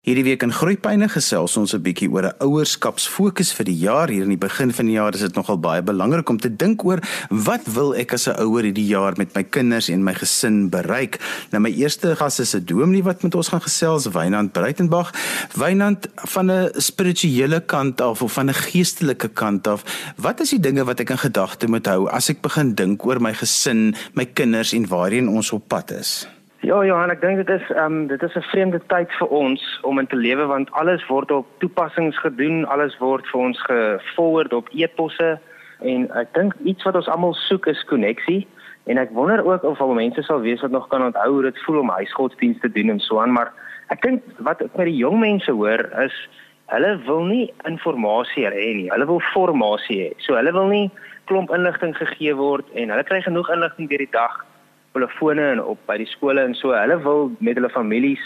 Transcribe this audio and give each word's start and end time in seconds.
Hierdie 0.00 0.22
week 0.24 0.40
in 0.40 0.52
Groepyne 0.56 1.10
gesels 1.12 1.58
ons 1.60 1.74
'n 1.76 1.82
bietjie 1.84 2.08
oor 2.08 2.24
'n 2.24 2.38
ouerskapsfokus 2.40 3.52
vir 3.52 3.66
die 3.68 3.80
jaar. 3.84 4.08
Hier 4.08 4.22
in 4.22 4.32
die 4.32 4.46
begin 4.48 4.72
van 4.72 4.86
die 4.86 4.96
jaar 4.96 5.12
is 5.12 5.20
dit 5.20 5.34
nogal 5.34 5.60
baie 5.60 5.82
belangrik 5.82 6.28
om 6.30 6.38
te 6.38 6.48
dink 6.48 6.82
oor 6.84 7.00
wat 7.28 7.66
wil 7.66 7.94
ek 7.94 8.14
as 8.14 8.26
'n 8.26 8.40
ouer 8.40 8.62
hierdie 8.64 8.88
jaar 8.88 9.12
met 9.18 9.34
my 9.34 9.42
kinders 9.42 9.90
en 9.90 10.02
my 10.02 10.14
gesin 10.14 10.70
bereik. 10.70 11.20
Nou 11.52 11.60
my 11.60 11.70
eerste 11.70 12.16
gas 12.16 12.40
is 12.40 12.54
'n 12.54 12.64
dominee 12.64 13.02
wat 13.02 13.22
met 13.22 13.34
ons 13.34 13.48
gaan 13.48 13.60
gesels, 13.60 14.06
Wynand 14.06 14.52
Breitenberg. 14.52 15.12
Wynand 15.54 16.08
van 16.16 16.50
'n 16.50 16.70
spirituele 16.80 17.60
kant 17.60 18.00
af 18.00 18.22
of 18.22 18.32
van 18.32 18.48
'n 18.48 18.54
geestelike 18.54 19.28
kant 19.28 19.66
af, 19.66 19.84
wat 20.16 20.40
is 20.40 20.50
die 20.50 20.60
dinge 20.60 20.84
wat 20.84 21.00
ek 21.00 21.10
in 21.10 21.18
gedagte 21.18 21.68
moet 21.68 21.86
hou 21.86 22.08
as 22.08 22.30
ek 22.30 22.40
begin 22.40 22.74
dink 22.74 23.04
oor 23.04 23.20
my 23.20 23.34
gesin, 23.34 23.94
my 24.14 24.24
kinders 24.24 24.72
en 24.72 24.86
waarheen 24.86 25.28
ons 25.28 25.52
op 25.52 25.68
pad 25.68 25.90
is? 25.90 26.26
Ja, 26.60 26.76
Johan, 26.84 27.08
ek 27.08 27.22
dink 27.22 27.38
dit 27.40 27.48
is 27.54 27.68
ehm 27.72 27.86
um, 27.86 28.06
dit 28.06 28.22
is 28.22 28.34
'n 28.36 28.44
vreemde 28.52 28.80
tyd 28.92 29.08
vir 29.18 29.28
ons 29.32 29.62
om 29.82 29.98
in 29.98 30.06
te 30.06 30.16
lewe 30.16 30.44
want 30.46 30.72
alles 30.76 31.06
word 31.08 31.30
op 31.30 31.46
toepassings 31.58 32.18
gedoen, 32.20 32.66
alles 32.68 32.98
word 32.98 33.24
vir 33.32 33.40
ons 33.40 33.60
geforward 33.64 34.52
op 34.52 34.68
e-posse. 34.76 35.38
En 35.80 36.10
ek 36.12 36.34
dink 36.34 36.52
iets 36.64 36.84
wat 36.84 36.94
ons 37.00 37.08
almal 37.08 37.32
soek 37.34 37.66
is 37.66 37.84
koneksie. 37.84 38.46
En 38.84 38.98
ek 38.98 39.08
wonder 39.16 39.40
ook 39.44 39.62
of 39.62 39.80
al 39.80 39.94
mense 39.94 40.22
sal 40.22 40.40
wees 40.40 40.60
wat 40.60 40.70
nog 40.70 40.88
kan 40.88 41.02
onthou 41.02 41.32
hoe 41.32 41.42
dit 41.42 41.62
voel 41.64 41.78
om 41.78 41.88
huisgodsdienste 41.88 42.68
te 42.68 42.72
doen 42.72 42.90
en 42.90 43.00
so 43.00 43.20
aan, 43.20 43.32
maar 43.32 43.52
ek 43.88 44.02
dink 44.02 44.22
wat 44.38 44.60
ek 44.60 44.76
by 44.76 44.84
die 44.84 45.00
jong 45.00 45.18
mense 45.20 45.50
hoor 45.50 45.88
is 46.04 46.28
hulle 46.66 46.92
wil 47.06 47.24
nie 47.24 47.48
inligting 47.64 48.52
hê 48.52 48.74
nie, 48.74 48.90
hulle 48.90 49.06
wil 49.06 49.24
formasie 49.32 49.98
hê. 50.02 50.12
So 50.18 50.36
hulle 50.36 50.52
wil 50.52 50.68
nie 50.68 50.90
klomp 51.24 51.50
inligting 51.50 51.96
gegee 51.96 52.36
word 52.36 52.68
en 52.74 52.90
hulle 52.90 53.04
kry 53.04 53.22
genoeg 53.22 53.48
inligting 53.48 53.88
deur 53.88 54.04
die 54.04 54.12
dag 54.12 54.44
telefone 54.92 55.50
en 55.52 55.62
op 55.62 55.78
by 55.86 55.96
die 56.02 56.10
skole 56.10 56.42
en 56.42 56.54
so 56.54 56.74
hulle 56.74 56.98
wil 57.04 57.30
met 57.38 57.58
hulle 57.58 57.70
families 57.70 58.22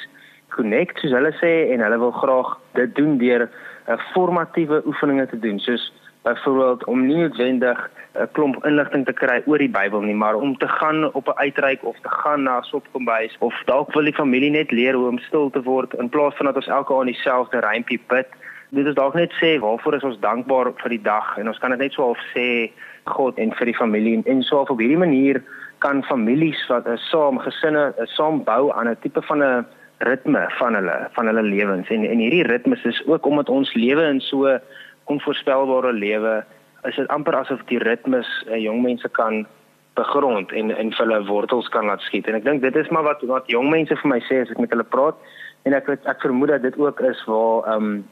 connect 0.55 1.01
soos 1.03 1.15
hulle 1.17 1.33
sê 1.41 1.53
en 1.75 1.85
hulle 1.85 1.99
wil 1.99 2.15
graag 2.23 2.55
dit 2.79 2.95
doen 2.97 3.19
deur 3.19 3.49
'n 3.49 3.93
uh, 3.93 4.01
formatiewe 4.13 4.83
oefeninge 4.87 5.27
te 5.27 5.39
doen 5.39 5.59
soos 5.59 5.93
byvoorbeeld 6.25 6.85
om 6.85 7.07
nie 7.07 7.17
noodwendig 7.17 7.91
'n 8.15 8.29
klomp 8.33 8.65
inligting 8.67 9.05
te 9.07 9.13
kry 9.13 9.43
oor 9.47 9.59
die 9.59 9.75
Bybel 9.79 10.01
nie 10.01 10.15
maar 10.15 10.35
om 10.35 10.57
te 10.59 10.69
gaan 10.69 11.13
op 11.13 11.29
'n 11.29 11.41
uitreik 11.45 11.85
of 11.85 11.97
te 12.01 12.09
gaan 12.09 12.43
na 12.43 12.63
sopkombuis 12.63 13.37
of 13.39 13.55
dalk 13.65 13.93
wil 13.93 14.05
die 14.05 14.21
familie 14.23 14.51
net 14.51 14.71
leer 14.71 14.95
hoe 14.95 15.09
om 15.09 15.19
stil 15.19 15.51
te 15.51 15.63
word 15.63 15.95
in 15.95 16.09
plaas 16.09 16.37
van 16.37 16.47
dat 16.47 16.57
ons 16.57 16.67
elke 16.79 16.95
aand 16.95 17.13
dieselfde 17.13 17.61
rympie 17.61 18.01
bid. 18.09 18.29
Dit 18.69 18.87
is 18.87 18.95
dalk 18.95 19.15
net 19.15 19.33
sê 19.43 19.59
waarvoor 19.59 19.95
is 19.95 20.03
ons 20.03 20.21
dankbaar 20.21 20.73
vir 20.83 20.91
die 20.91 21.03
dag? 21.03 21.39
En 21.39 21.49
ons 21.49 21.59
kan 21.59 21.71
dit 21.71 21.79
net 21.79 21.93
so 21.93 22.03
half 22.03 22.23
sê 22.35 22.71
God 23.05 23.39
en 23.39 23.53
vir 23.53 23.67
die 23.67 23.77
familie 23.77 24.23
en 24.25 24.43
so 24.43 24.59
op 24.59 24.79
hierdie 24.79 25.05
manier 25.07 25.43
kan 25.85 26.03
families 26.09 26.61
wat 26.73 26.87
is 26.89 27.09
saam 27.13 27.39
gesinne 27.47 27.85
is 28.05 28.15
saam 28.19 28.43
bou 28.45 28.73
aan 28.73 28.89
'n 28.89 29.01
tipe 29.03 29.23
van 29.29 29.43
'n 29.43 29.67
ritme 30.09 30.45
van 30.59 30.75
hulle 30.75 30.97
van 31.17 31.27
hulle 31.27 31.43
lewens 31.43 31.89
en 31.89 32.05
en 32.13 32.19
hierdie 32.25 32.47
ritmes 32.53 32.85
is 32.85 33.03
ook 33.07 33.27
omdat 33.27 33.49
ons 33.49 33.75
lewe 33.75 34.05
in 34.13 34.21
so 34.21 34.59
onvoorspelbare 35.05 35.93
lewe 35.93 36.45
is 36.89 36.97
dit 36.97 37.09
amper 37.09 37.37
asof 37.37 37.61
die 37.73 37.79
ritmes 37.79 38.29
uh, 38.49 38.57
jong 38.57 38.83
mense 38.83 39.09
kan 39.09 39.47
begrond 39.95 40.53
en 40.53 40.77
en 40.77 40.91
vir 40.93 41.07
hulle 41.07 41.27
wortels 41.27 41.69
kan 41.69 41.87
laat 41.87 42.01
skiet 42.01 42.27
en 42.29 42.35
ek 42.41 42.45
dink 42.49 42.63
dit 42.63 42.77
is 42.77 42.89
maar 42.89 43.07
wat 43.11 43.23
wat 43.23 43.47
jong 43.47 43.71
mense 43.71 43.97
vir 44.03 44.11
my 44.15 44.21
sê 44.29 44.41
as 44.43 44.51
ek 44.51 44.59
met 44.65 44.75
hulle 44.75 44.91
praat 44.97 45.17
en 45.65 45.75
ek 45.75 45.89
ek 45.95 46.21
vermoed 46.27 46.49
dat 46.49 46.63
dit 46.63 46.77
ook 46.79 47.01
is 47.01 47.25
waar 47.31 47.71
ehm 47.75 47.85
um, 47.85 48.05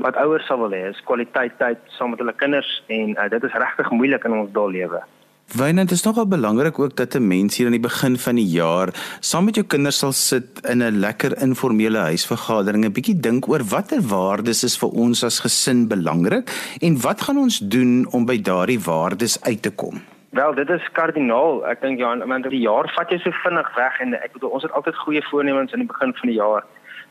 wat 0.00 0.16
ouers 0.16 0.46
sal 0.46 0.58
wil 0.58 0.72
hê 0.72 0.84
is 0.90 1.00
kwaliteit 1.08 1.58
tyd 1.58 1.78
saam 1.96 2.10
met 2.10 2.20
hulle 2.22 2.36
kinders 2.44 2.70
en 2.88 3.16
uh, 3.16 3.28
dit 3.28 3.44
is 3.44 3.58
regtig 3.64 3.90
moeilik 3.90 4.24
in 4.24 4.38
ons 4.38 4.52
daal 4.52 4.70
lewe. 4.72 5.02
Wynand, 5.52 5.90
dit 5.90 5.98
is 5.98 6.04
nogal 6.06 6.24
belangrik 6.26 6.78
ook 6.78 6.96
dat 6.96 7.14
'n 7.14 7.26
mens 7.26 7.56
hier 7.56 7.66
aan 7.66 7.76
die 7.76 7.88
begin 7.88 8.16
van 8.18 8.34
die 8.34 8.46
jaar 8.46 8.88
saam 9.20 9.44
met 9.44 9.54
jou 9.54 9.66
kinders 9.66 9.98
sal 9.98 10.12
sit 10.12 10.66
in 10.66 10.82
'n 10.82 10.98
lekker 10.98 11.42
informele 11.42 11.98
huisvergadering, 11.98 12.84
'n 12.84 12.92
bietjie 12.92 13.20
dink 13.20 13.48
oor 13.48 13.62
watter 13.64 14.00
waardes 14.00 14.64
is 14.64 14.78
vir 14.78 14.88
ons 14.88 15.24
as 15.24 15.40
gesin 15.40 15.88
belangrik 15.88 16.50
en 16.80 17.00
wat 17.00 17.20
gaan 17.20 17.36
ons 17.36 17.58
doen 17.58 18.06
om 18.10 18.24
by 18.24 18.40
daardie 18.40 18.80
waardes 18.80 19.42
uit 19.42 19.62
te 19.62 19.70
kom. 19.70 20.00
Wel, 20.30 20.54
dit 20.54 20.68
is 20.68 20.88
kardinaal. 20.92 21.66
Ek 21.66 21.80
dink 21.80 21.98
ja, 21.98 22.26
want 22.26 22.50
die 22.50 22.60
jaar 22.60 22.92
vat 22.96 23.10
jy 23.10 23.18
so 23.18 23.30
vinnig 23.30 23.74
weg 23.74 24.00
en 24.00 24.14
ek 24.14 24.32
bedoel 24.32 24.50
ons 24.50 24.62
het 24.62 24.72
altyd 24.72 24.96
goeie 24.96 25.22
voornemens 25.22 25.72
aan 25.72 25.84
die 25.84 25.92
begin 25.92 26.14
van 26.14 26.28
die 26.28 26.38
jaar. 26.38 26.64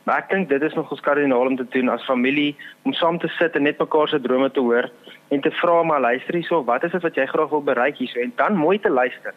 Maar 0.03 0.23
ek 0.23 0.31
dink 0.33 0.49
dit 0.49 0.63
is 0.65 0.73
nog 0.73 0.89
ons 0.91 1.03
kardinaal 1.05 1.51
om 1.51 1.55
te 1.57 1.67
doen 1.75 1.89
as 1.93 2.05
familie 2.09 2.55
om 2.87 2.93
saam 2.97 3.19
te 3.21 3.29
sit 3.37 3.55
en 3.55 3.67
net 3.67 3.79
mekaar 3.79 4.09
se 4.09 4.19
drome 4.21 4.49
te 4.51 4.59
hoor 4.59 4.89
en 5.29 5.41
te 5.41 5.51
vra 5.61 5.83
maar 5.83 6.01
luister 6.01 6.33
hierso, 6.33 6.63
wat 6.65 6.83
is 6.83 6.91
dit 6.91 7.05
wat 7.05 7.15
jy 7.15 7.25
graag 7.29 7.53
wil 7.53 7.63
bereik 7.63 8.01
hierso 8.01 8.19
en 8.19 8.33
dan 8.35 8.57
mooi 8.57 8.79
te 8.79 8.89
luister. 8.89 9.35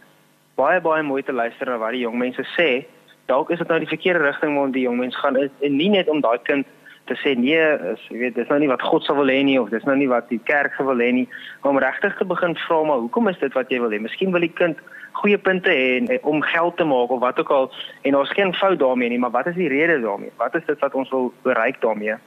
Baie 0.56 0.80
baie 0.80 1.02
mooi 1.02 1.22
te 1.22 1.32
luister 1.32 1.68
na 1.68 1.76
wat 1.82 1.92
die 1.92 2.04
jong 2.06 2.16
mense 2.18 2.46
sê. 2.54 2.86
Dalk 3.28 3.50
is 3.50 3.60
dit 3.60 3.68
nou 3.68 3.78
die 3.82 3.90
verkeerde 3.90 4.24
rigting 4.24 4.56
waarin 4.56 4.72
die 4.72 4.86
jong 4.86 4.98
mens 5.02 5.16
gaan 5.20 5.36
is 5.36 5.52
en 5.60 5.76
nie 5.76 5.90
net 5.92 6.08
om 6.08 6.24
daai 6.24 6.40
kind 6.48 6.66
te 7.04 7.16
sê 7.20 7.34
nee, 7.36 7.60
is, 7.92 8.04
jy 8.08 8.18
weet, 8.22 8.36
dis 8.38 8.48
nou 8.48 8.58
nie 8.62 8.70
wat 8.70 8.82
God 8.82 9.04
sou 9.04 9.18
wil 9.18 9.28
hê 9.28 9.42
nie 9.44 9.58
of 9.60 9.68
dis 9.72 9.84
nou 9.84 9.96
nie 10.00 10.08
wat 10.08 10.30
die 10.32 10.40
kerk 10.48 10.72
sou 10.78 10.86
wil 10.88 11.02
hê 11.04 11.10
nie, 11.12 11.26
om 11.68 11.76
regtig 11.82 12.16
te 12.16 12.24
begin 12.24 12.56
vra 12.64 12.80
maar 12.88 13.02
hoekom 13.04 13.28
is 13.28 13.40
dit 13.42 13.52
wat 13.56 13.72
jy 13.72 13.82
wil 13.82 13.92
hê? 13.92 14.00
Miskien 14.00 14.32
wil 14.32 14.44
die 14.46 14.54
kind 14.56 14.80
goeie 15.20 15.38
punte 15.38 15.70
hê 15.70 15.98
en 15.98 16.08
om 16.22 16.42
geld 16.42 16.76
te 16.76 16.84
maak 16.84 17.10
of 17.10 17.20
wat 17.22 17.40
ook 17.40 17.50
al 17.50 17.70
en 18.02 18.16
daar's 18.16 18.32
geen 18.36 18.54
fout 18.54 18.78
daarmee 18.78 19.08
nie, 19.08 19.18
maar 19.18 19.30
wat 19.30 19.46
is 19.46 19.54
die 19.54 19.68
rede 19.68 20.00
daarmee? 20.00 20.32
Wat 20.36 20.54
is 20.54 20.66
dit 20.66 20.78
wat 20.78 20.94
ons 20.94 21.10
wil 21.10 21.32
bereik 21.42 21.80
daarmee? 21.80 22.18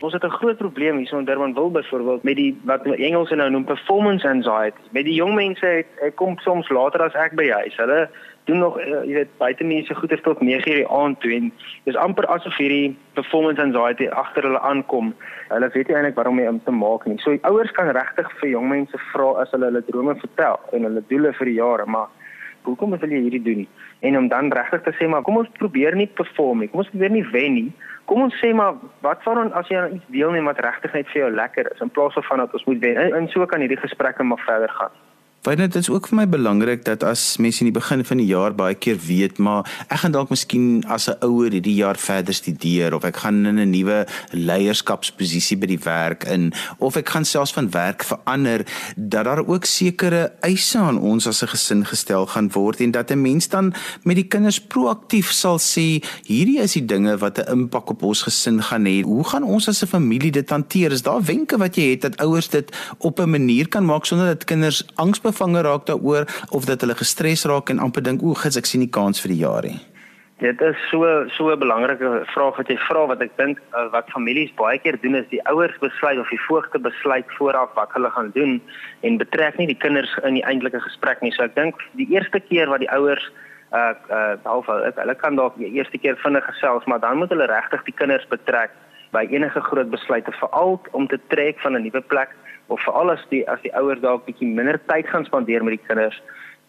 Ons 0.00 0.12
het 0.12 0.24
'n 0.24 0.38
groot 0.38 0.56
probleem 0.56 0.96
hier 0.96 1.06
so 1.06 1.18
in 1.18 1.24
Durban 1.24 1.54
wil 1.54 1.70
byvoorbeeld 1.70 2.22
met 2.22 2.36
die 2.36 2.56
wat 2.64 2.82
Engelse 2.84 3.34
nou 3.34 3.50
noem 3.50 3.64
performance 3.64 4.28
anxiety. 4.28 4.80
Met 4.90 5.04
die 5.04 5.14
jong 5.14 5.34
mense 5.34 5.66
het, 5.66 5.86
het 5.94 6.14
kom 6.14 6.38
soms 6.38 6.68
later 6.68 7.02
as 7.02 7.14
ek 7.14 7.34
by 7.34 7.48
huis. 7.48 7.76
Hulle 7.76 8.08
doen 8.44 8.58
nog 8.58 8.78
jy 8.78 9.12
weet 9.12 9.38
buite 9.38 9.64
mense 9.64 9.94
goeie 9.94 10.20
tot 10.20 10.40
9:00 10.40 10.64
die 10.64 10.88
aand 10.88 11.20
toe 11.20 11.32
en 11.34 11.52
dis 11.84 11.96
amper 11.96 12.26
asof 12.26 12.56
hierdie 12.56 12.96
performance 13.14 13.62
anxiety 13.62 14.08
agter 14.08 14.42
hulle 14.42 14.60
aankom. 14.60 15.14
Hulle 15.48 15.70
weet 15.72 15.88
nie 15.88 15.96
eintlik 15.96 16.14
waarom 16.14 16.40
om 16.40 16.60
te 16.64 16.70
maak 16.70 17.06
nie. 17.06 17.18
So 17.18 17.38
ouers 17.42 17.72
kan 17.72 17.88
regtig 17.88 18.30
vir 18.40 18.48
jong 18.50 18.68
mense 18.68 18.98
vra 19.12 19.40
as 19.40 19.50
hulle 19.50 19.64
hulle 19.64 19.84
drome 19.86 20.14
vertel 20.14 20.60
en 20.72 20.82
hulle 20.82 21.02
doele 21.08 21.32
vir 21.32 21.46
die 21.46 21.58
jare, 21.58 21.86
maar 21.86 22.08
hoekom 22.72 22.94
wil 22.94 23.10
jy 23.10 23.22
hierdie 23.26 23.42
doen 23.42 23.62
nie? 23.64 23.68
En 24.06 24.18
om 24.18 24.28
dan 24.28 24.52
regtig 24.52 24.82
te 24.86 24.94
sê 24.98 25.08
maar 25.08 25.24
kom 25.26 25.40
ons 25.42 25.50
probeer 25.58 25.96
nie 25.96 26.08
perform 26.20 26.64
nie. 26.64 26.70
Kom 26.72 26.84
ons 26.84 26.92
probeer 26.92 27.14
nie 27.14 27.26
wen 27.32 27.58
nie. 27.58 27.72
Kom 28.10 28.22
ons 28.22 28.36
sê 28.42 28.52
maar 28.54 28.78
wat 29.06 29.22
van 29.26 29.52
as 29.58 29.70
jy 29.72 29.82
iets 29.98 30.14
deelneem 30.14 30.50
wat 30.50 30.62
regtig 30.62 30.94
net 30.94 31.10
vir 31.12 31.24
jou 31.24 31.32
lekker 31.34 31.72
is 31.72 31.82
in 31.82 31.90
plaas 31.90 32.18
van 32.28 32.44
dat 32.44 32.54
ons 32.54 32.68
moet 32.70 32.82
wen. 32.84 32.96
En, 33.02 33.14
en 33.22 33.28
so 33.32 33.46
kan 33.50 33.64
hierdie 33.64 33.82
gesprekke 33.82 34.26
maar 34.26 34.42
verder 34.46 34.72
gaan. 34.78 34.94
Want 35.46 35.58
dit 35.58 35.74
is 35.78 35.86
ook 35.90 36.08
vir 36.10 36.16
my 36.18 36.24
belangrik 36.26 36.80
dat 36.82 37.04
as 37.06 37.36
mense 37.38 37.62
in 37.62 37.68
die 37.68 37.76
begin 37.76 38.00
van 38.04 38.18
die 38.18 38.26
jaar 38.26 38.54
baie 38.58 38.74
keer 38.74 38.96
weet, 38.98 39.36
maar 39.38 39.68
ek 39.86 40.00
gaan 40.02 40.14
dalk 40.16 40.32
miskien 40.34 40.82
as 40.90 41.06
'n 41.06 41.22
ouer 41.22 41.54
hierdie 41.54 41.76
jaar 41.78 41.94
verder 41.94 42.34
studeer 42.34 42.94
of 42.94 43.04
ek 43.04 43.16
gaan 43.22 43.46
in 43.46 43.60
'n 43.62 43.70
nuwe 43.70 44.06
leierskapsposisie 44.32 45.56
by 45.56 45.66
die 45.66 45.78
werk 45.78 46.24
in 46.24 46.52
of 46.78 46.96
ek 46.96 47.08
gaan 47.08 47.24
selfs 47.24 47.52
van 47.52 47.70
werk 47.70 48.02
verander, 48.02 48.66
dat 48.96 49.24
daar 49.24 49.46
ook 49.46 49.64
sekere 49.64 50.32
eise 50.40 50.78
aan 50.78 50.98
ons 50.98 51.26
as 51.26 51.42
'n 51.42 51.48
gesin 51.48 51.84
gestel 51.86 52.26
gaan 52.26 52.50
word 52.50 52.80
en 52.80 52.90
dat 52.90 53.10
'n 53.10 53.22
mens 53.22 53.48
dan 53.48 53.72
met 54.02 54.16
die 54.16 54.26
kinders 54.26 54.60
proaktief 54.60 55.30
sal 55.30 55.58
sê, 55.58 56.02
hierdie 56.26 56.58
is 56.58 56.72
die 56.72 56.84
dinge 56.84 57.18
wat 57.18 57.38
'n 57.38 57.52
impak 57.52 57.90
op 57.90 58.02
ons 58.02 58.22
gesin 58.22 58.62
gaan 58.62 58.84
hê. 58.84 59.02
Hoe 59.04 59.24
gaan 59.24 59.44
ons 59.44 59.68
as 59.68 59.82
'n 59.82 59.86
familie 59.86 60.32
dit 60.32 60.50
hanteer? 60.50 60.92
Is 60.92 61.02
daar 61.02 61.22
wenke 61.22 61.56
wat 61.56 61.76
jy 61.76 61.90
het 61.90 62.00
dat 62.00 62.16
ouers 62.16 62.48
dit 62.48 62.76
op 62.98 63.20
'n 63.20 63.30
manier 63.30 63.68
kan 63.68 63.84
maak 63.84 64.04
sonder 64.04 64.26
dat 64.26 64.44
kinders 64.44 64.82
angs 64.96 65.20
opgevange 65.36 65.62
raak 65.62 65.86
daaroor 65.86 66.24
of 66.50 66.64
dat 66.64 66.80
hulle 66.80 66.94
gestres 66.94 67.44
raak 67.44 67.70
en 67.70 67.78
amper 67.78 68.02
dink 68.02 68.22
o, 68.22 68.34
gits 68.34 68.56
ek 68.56 68.66
sien 68.66 68.80
nie 68.80 68.90
kans 68.90 69.20
vir 69.20 69.34
die 69.34 69.42
jaar 69.42 69.62
nie. 69.62 69.80
Dit 70.40 70.60
is 70.60 70.76
so 70.90 71.04
so 71.32 71.50
'n 71.50 71.58
belangrike 71.58 72.24
vraag 72.34 72.56
wat 72.56 72.68
jy 72.68 72.76
vra 72.76 73.06
wat 73.06 73.22
ek 73.22 73.36
dink 73.36 73.58
uh, 73.72 73.88
wat 73.92 74.10
families 74.12 74.52
baie 74.56 74.78
keer 74.78 74.96
doen 75.00 75.14
is 75.14 75.28
die 75.30 75.40
ouers 75.48 75.76
besluit 75.80 76.18
of 76.18 76.28
die 76.28 76.44
voogte 76.48 76.78
besluit 76.78 77.24
vooraf 77.38 77.72
wat 77.74 77.88
hulle 77.92 78.10
gaan 78.10 78.30
doen 78.34 78.60
en 79.00 79.16
betrek 79.16 79.56
nie 79.56 79.66
die 79.66 79.80
kinders 79.84 80.12
in 80.24 80.34
die 80.34 80.44
eintlike 80.44 80.80
gesprek 80.80 81.22
nie. 81.22 81.32
So 81.32 81.42
ek 81.42 81.56
dink 81.56 81.74
die 81.96 82.08
eerste 82.12 82.40
keer 82.40 82.68
wat 82.68 82.80
die 82.80 82.92
ouers 82.92 83.30
uh 83.72 83.94
uh 84.12 84.36
half 84.44 84.66
hulle 84.66 85.14
kan 85.14 85.36
dalk 85.36 85.56
die 85.56 85.72
eerste 85.72 85.98
keer 85.98 86.16
vinnig 86.16 86.44
gesels, 86.44 86.84
maar 86.84 87.00
dan 87.00 87.16
moet 87.16 87.30
hulle 87.30 87.48
regtig 87.48 87.84
die 87.84 87.96
kinders 87.96 88.28
betrek 88.28 88.70
by 89.12 89.24
enige 89.30 89.60
groot 89.60 89.90
besluite 89.90 90.32
veral 90.32 90.80
om 90.92 91.08
te 91.08 91.18
trek 91.28 91.60
van 91.60 91.72
'n 91.72 91.82
nuwe 91.82 92.00
plek 92.00 92.28
of 92.68 92.80
veral 92.84 93.10
as 93.10 93.22
die 93.30 93.44
as 93.48 93.62
die 93.62 93.74
ouers 93.78 94.02
dalk 94.02 94.26
bietjie 94.26 94.48
minder 94.48 94.78
tyd 94.90 95.06
gaan 95.12 95.26
spandeer 95.28 95.64
met 95.64 95.78
die 95.78 95.86
kinders, 95.86 96.18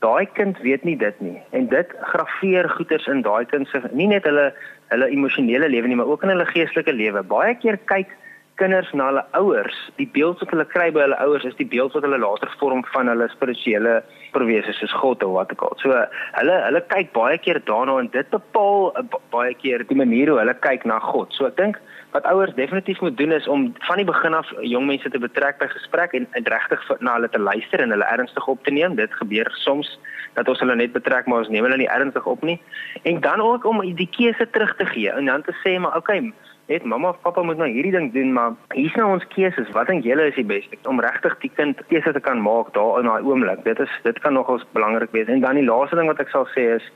daai 0.05 0.27
kind 0.37 0.59
weet 0.61 0.83
nie 0.85 0.97
dit 0.97 1.21
nie 1.25 1.37
en 1.57 1.69
dit 1.71 1.93
graweer 2.11 2.69
goeters 2.69 3.07
in 3.09 3.23
daai 3.25 3.45
kind 3.49 3.69
se 3.71 3.81
nie 3.91 4.09
net 4.11 4.27
hulle 4.29 4.51
hulle 4.91 5.09
emosionele 5.11 5.67
lewe 5.69 5.89
nie, 5.89 5.97
maar 5.99 6.07
ook 6.07 6.23
in 6.23 6.31
hulle 6.31 6.45
geestelike 6.47 6.93
lewe. 6.95 7.23
Baie 7.27 7.55
keer 7.59 7.79
kyk 7.91 8.13
kinders 8.57 8.89
na 8.97 9.09
hulle 9.11 9.23
ouers, 9.37 9.77
die 9.99 10.07
beeld 10.13 10.39
wat 10.41 10.53
hulle 10.53 10.65
kry 10.69 10.87
by 10.93 11.03
hulle 11.03 11.17
ouers 11.21 11.45
is 11.45 11.57
die 11.59 11.67
beeld 11.69 11.93
wat 11.93 12.05
hulle 12.07 12.19
later 12.21 12.49
vorm 12.61 12.83
van 12.93 13.11
hulle 13.11 13.27
spirituele 13.33 13.99
verwese 14.33 14.73
soos 14.77 14.95
God 15.01 15.25
of 15.25 15.35
wat 15.35 15.53
ook 15.53 15.65
al. 15.67 15.75
So 15.81 15.93
hulle 16.39 16.57
hulle 16.65 16.81
kyk 16.93 17.13
baie 17.17 17.37
keer 17.41 17.61
daarna 17.69 17.99
en 18.01 18.09
dit 18.13 18.31
bepaal 18.33 18.91
baie 19.33 19.53
keer 19.61 19.85
die 19.89 19.99
manier 19.99 20.33
hoe 20.33 20.39
hulle 20.41 20.57
kyk 20.65 20.87
na 20.89 20.99
God. 21.03 21.33
So 21.37 21.49
ek 21.49 21.59
dink 21.61 21.81
wat 22.11 22.23
ouers 22.23 22.53
definitief 22.55 22.99
moet 23.01 23.17
doen 23.17 23.31
is 23.31 23.47
om 23.47 23.73
van 23.79 23.95
die 23.95 24.05
begin 24.05 24.33
af 24.33 24.51
jong 24.61 24.85
mense 24.85 25.09
te 25.09 25.19
betrek 25.19 25.57
by 25.59 25.67
gesprek 25.67 26.13
en, 26.17 26.27
en 26.31 26.47
regtig 26.47 26.83
na 26.99 27.13
hulle 27.17 27.29
te 27.29 27.39
luister 27.39 27.83
en 27.83 27.93
hulle 27.93 28.07
ernstig 28.07 28.47
op 28.47 28.63
te 28.63 28.71
neem. 28.71 28.95
Dit 28.95 29.13
gebeur 29.13 29.51
soms 29.63 29.99
dat 30.33 30.47
ons 30.47 30.59
hulle 30.59 30.75
net 30.75 30.93
betrek 30.95 31.27
maar 31.27 31.43
ons 31.43 31.51
neem 31.53 31.65
hulle 31.67 31.77
nie 31.77 31.89
ernstig 31.91 32.25
op 32.25 32.43
nie. 32.43 32.59
En 33.03 33.19
dan 33.21 33.41
ook 33.41 33.65
om 33.65 33.81
die 33.95 34.09
keuse 34.17 34.49
terug 34.49 34.75
te 34.75 34.85
gee 34.85 35.11
en 35.11 35.25
dan 35.25 35.43
te 35.43 35.55
sê 35.63 35.77
maar 35.79 35.97
okay, 35.97 36.21
net 36.67 36.83
mamma 36.83 37.09
of 37.09 37.21
pappa 37.23 37.43
moet 37.43 37.57
nou 37.57 37.67
hierdie 37.71 37.93
ding 37.95 38.11
doen, 38.13 38.33
maar 38.33 38.55
hier's 38.75 38.95
nou 38.99 39.07
ons 39.13 39.27
keuses. 39.31 39.69
Wat 39.75 39.87
dink 39.87 40.03
julle 40.07 40.27
is 40.27 40.35
die 40.35 40.47
beste 40.47 40.79
om 40.89 40.99
regtig 41.03 41.37
die 41.43 41.51
kind 41.55 41.79
keuse 41.91 42.11
te 42.13 42.23
kan 42.23 42.41
maak 42.43 42.73
daar 42.75 42.99
in 43.01 43.07
daai 43.07 43.23
oomblik? 43.23 43.63
Dit 43.63 43.79
is 43.83 43.99
dit 44.03 44.19
kan 44.23 44.35
nogals 44.35 44.65
belangrik 44.75 45.11
wees. 45.15 45.27
En 45.31 45.43
dan 45.43 45.59
die 45.59 45.67
laaste 45.67 45.99
ding 45.99 46.11
wat 46.11 46.23
ek 46.23 46.33
sal 46.33 46.47
sê 46.55 46.69
is 46.75 46.87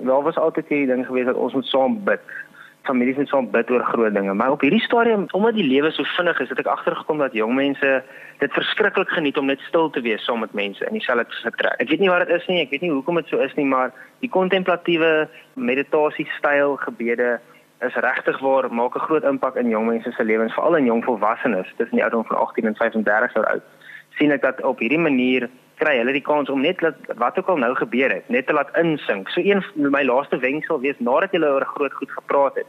daar 0.00 0.22
was 0.24 0.38
altyd 0.40 0.68
hierdie 0.72 0.90
ding 0.94 1.04
gewees 1.06 1.28
dat 1.28 1.36
ons 1.36 1.54
moet 1.54 1.66
saam 1.68 1.98
bid 2.04 2.22
families 2.82 3.16
net 3.16 3.28
saam 3.28 3.50
bid 3.50 3.70
oor 3.70 3.84
groot 3.84 4.14
dinge. 4.14 4.34
Maar 4.34 4.50
op 4.50 4.60
hierdie 4.64 4.80
stadium, 4.80 5.26
omdat 5.36 5.54
die 5.54 5.66
lewe 5.66 5.90
so 5.90 6.04
vinnig 6.16 6.40
is, 6.40 6.48
het 6.48 6.62
ek 6.62 6.70
agtergekom 6.72 7.18
dat 7.18 7.36
jong 7.36 7.54
mense 7.54 7.90
dit 8.40 8.56
verskriklik 8.56 9.10
geniet 9.12 9.38
om 9.38 9.50
net 9.50 9.60
stil 9.68 9.90
te 9.90 10.00
wees 10.00 10.24
saam 10.24 10.40
met 10.40 10.54
mense 10.56 10.86
in 10.86 10.96
dieselfde 10.96 11.42
vertrek. 11.42 11.76
Ek 11.82 11.90
weet 11.92 12.00
nie 12.00 12.10
wat 12.12 12.26
dit 12.26 12.36
is 12.36 12.46
nie, 12.48 12.60
ek 12.64 12.72
weet 12.74 12.86
nie 12.86 12.92
hoekom 12.94 13.20
dit 13.20 13.28
so 13.28 13.42
is 13.44 13.54
nie, 13.58 13.68
maar 13.68 13.92
die 14.24 14.32
kontemplatiewe 14.32 15.28
meditasie 15.54 16.28
styl 16.38 16.76
gebede 16.80 17.38
is 17.84 17.96
regtig 18.04 18.40
waar 18.44 18.68
maak 18.72 18.96
'n 18.96 19.06
groot 19.08 19.24
impak 19.24 19.56
in 19.56 19.68
jong 19.68 19.86
mense 19.86 20.12
se 20.12 20.24
lewens, 20.24 20.54
veral 20.54 20.76
in 20.76 20.84
jong 20.84 21.04
volwassenes 21.04 21.68
tussen 21.76 21.96
die 21.96 22.04
ouderdom 22.04 22.26
van 22.26 22.36
18 22.36 22.66
en 22.66 22.76
35 22.76 23.34
jaar 23.34 23.46
oud. 23.46 23.62
sien 24.18 24.30
ek 24.30 24.42
dat 24.42 24.62
op 24.62 24.78
hierdie 24.78 24.98
manier 24.98 25.48
kry 25.80 25.96
hulle 25.98 26.12
die 26.12 26.24
kans 26.24 26.50
om 26.52 26.60
net 26.60 26.82
wat 27.16 27.38
ook 27.38 27.48
al 27.48 27.60
nou 27.62 27.74
gebeur 27.74 28.12
het, 28.12 28.28
net 28.28 28.46
te 28.46 28.56
laat 28.56 28.72
insink. 28.76 29.28
So 29.34 29.40
een 29.40 29.64
my 29.74 30.02
laaste 30.04 30.38
wenk 30.38 30.64
sal 30.68 30.80
wees 30.80 30.98
nadat 30.98 31.32
jy 31.32 31.42
oor 31.42 31.66
groot 31.74 31.92
goed 31.98 32.10
gepraat 32.10 32.54
het, 32.60 32.66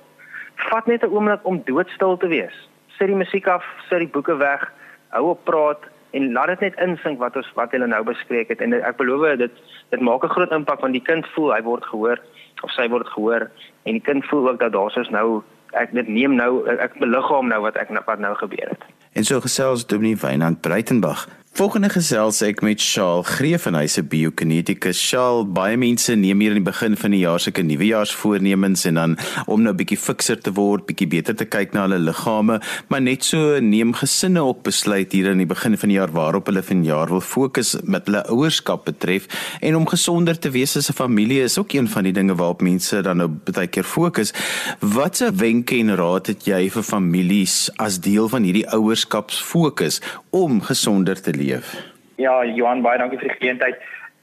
vat 0.69 0.87
net 0.87 1.03
'n 1.03 1.13
oomblik 1.13 1.45
om 1.45 1.61
doodstil 1.65 2.17
te 2.17 2.27
wees. 2.27 2.55
Sit 2.97 3.07
die 3.07 3.15
musiek 3.15 3.47
af, 3.47 3.63
sit 3.89 3.99
die 3.99 4.13
boeke 4.15 4.37
weg, 4.37 4.71
hou 5.09 5.29
op 5.29 5.43
praat 5.43 5.83
en 6.11 6.31
laat 6.31 6.47
dit 6.47 6.59
net 6.59 6.79
insink 6.83 7.19
wat 7.19 7.35
ons 7.39 7.51
wat 7.55 7.71
hulle 7.71 7.87
nou 7.87 8.03
bespreek 8.03 8.51
het 8.51 8.61
en 8.61 8.73
ek 8.73 8.97
belowe 8.99 9.35
dit 9.39 9.51
dit 9.93 10.01
maak 10.01 10.23
'n 10.23 10.33
groot 10.35 10.51
impak 10.51 10.81
want 10.81 10.93
die 10.93 11.07
kind 11.09 11.27
voel 11.35 11.53
hy 11.53 11.61
word 11.61 11.85
gehoor 11.85 12.19
of 12.63 12.71
sy 12.71 12.87
word 12.89 13.07
gehoor 13.07 13.49
en 13.83 13.93
die 13.93 14.07
kind 14.09 14.25
voel 14.25 14.49
ook 14.49 14.59
dat 14.59 14.71
daar 14.71 14.91
soos 14.91 15.09
nou 15.09 15.43
ek 15.71 15.91
dit 15.91 16.07
neem 16.07 16.35
nou 16.35 16.67
ek 16.67 16.99
beliggaam 16.99 17.47
nou 17.47 17.61
wat 17.61 17.75
ek 17.75 17.89
wat 18.05 18.19
nou 18.19 18.35
gebeur 18.35 18.69
het. 18.69 18.83
En 19.13 19.23
so 19.23 19.39
gesels 19.39 19.87
Dominee 19.87 20.15
Wynand 20.15 20.61
Breitenberg 20.61 21.27
Volgende 21.51 21.89
gesels 21.91 22.37
ek 22.47 22.61
met 22.63 22.79
Shaal 22.79 23.25
Greef 23.27 23.65
en 23.67 23.75
hy's 23.75 23.97
'n 23.99 24.07
biokineticus. 24.07 24.95
Shaal, 24.95 25.43
baie 25.43 25.75
mense 25.75 26.15
neem 26.15 26.39
hier 26.39 26.55
in 26.55 26.63
die 26.63 26.71
begin 26.71 26.95
van 26.95 27.11
die 27.11 27.19
jaar 27.19 27.39
sulke 27.43 27.61
nuwejaarsvoornemens 27.61 28.85
en 28.85 28.93
dan 28.93 29.17
om 29.47 29.61
nou 29.61 29.73
bietjie 29.73 29.97
fikser 29.97 30.39
te 30.39 30.53
word, 30.55 30.85
bietjie 30.87 31.09
beter 31.11 31.35
te 31.35 31.43
kyk 31.43 31.73
na 31.73 31.81
hulle 31.81 31.99
liggame, 31.99 32.61
maar 32.87 33.01
net 33.01 33.23
so 33.23 33.59
neem 33.59 33.91
gesinne 33.91 34.39
ook 34.39 34.63
besluit 34.63 35.11
hier 35.11 35.27
in 35.31 35.37
die 35.39 35.45
begin 35.45 35.75
van 35.77 35.89
die 35.89 35.97
jaar 35.97 36.11
waarop 36.11 36.47
hulle 36.47 36.63
vanjaar 36.63 37.09
wil 37.09 37.19
fokus 37.19 37.75
met 37.83 38.05
hulle 38.05 38.23
ouerskap 38.29 38.85
betref 38.85 39.27
en 39.61 39.75
om 39.75 39.85
gesonder 39.85 40.39
te 40.39 40.49
wees 40.49 40.77
as 40.77 40.89
'n 40.89 40.93
familie 40.93 41.43
is 41.43 41.57
ook 41.57 41.73
een 41.73 41.87
van 41.87 42.03
die 42.03 42.13
dinge 42.13 42.35
waarop 42.35 42.61
mense 42.61 43.01
dan 43.01 43.17
nou 43.17 43.27
baie 43.27 43.67
keer 43.67 43.83
fokus. 43.83 44.31
Watse 44.79 45.33
wenke 45.35 45.75
en 45.75 45.95
raad 45.95 46.27
het 46.27 46.45
jy 46.45 46.69
vir 46.69 46.83
families 46.83 47.69
as 47.75 47.99
deel 47.99 48.29
van 48.29 48.43
hierdie 48.43 48.69
ouerskapsfokus 48.69 49.99
om 50.31 50.61
gesonder 50.61 51.21
te 51.21 51.33
leef. 51.35 51.75
Ja, 52.15 52.45
Johan, 52.45 52.81
baie 52.81 52.97
dankie 52.97 53.19
vir 53.19 53.27
die 53.27 53.37
geleentheid. 53.37 53.79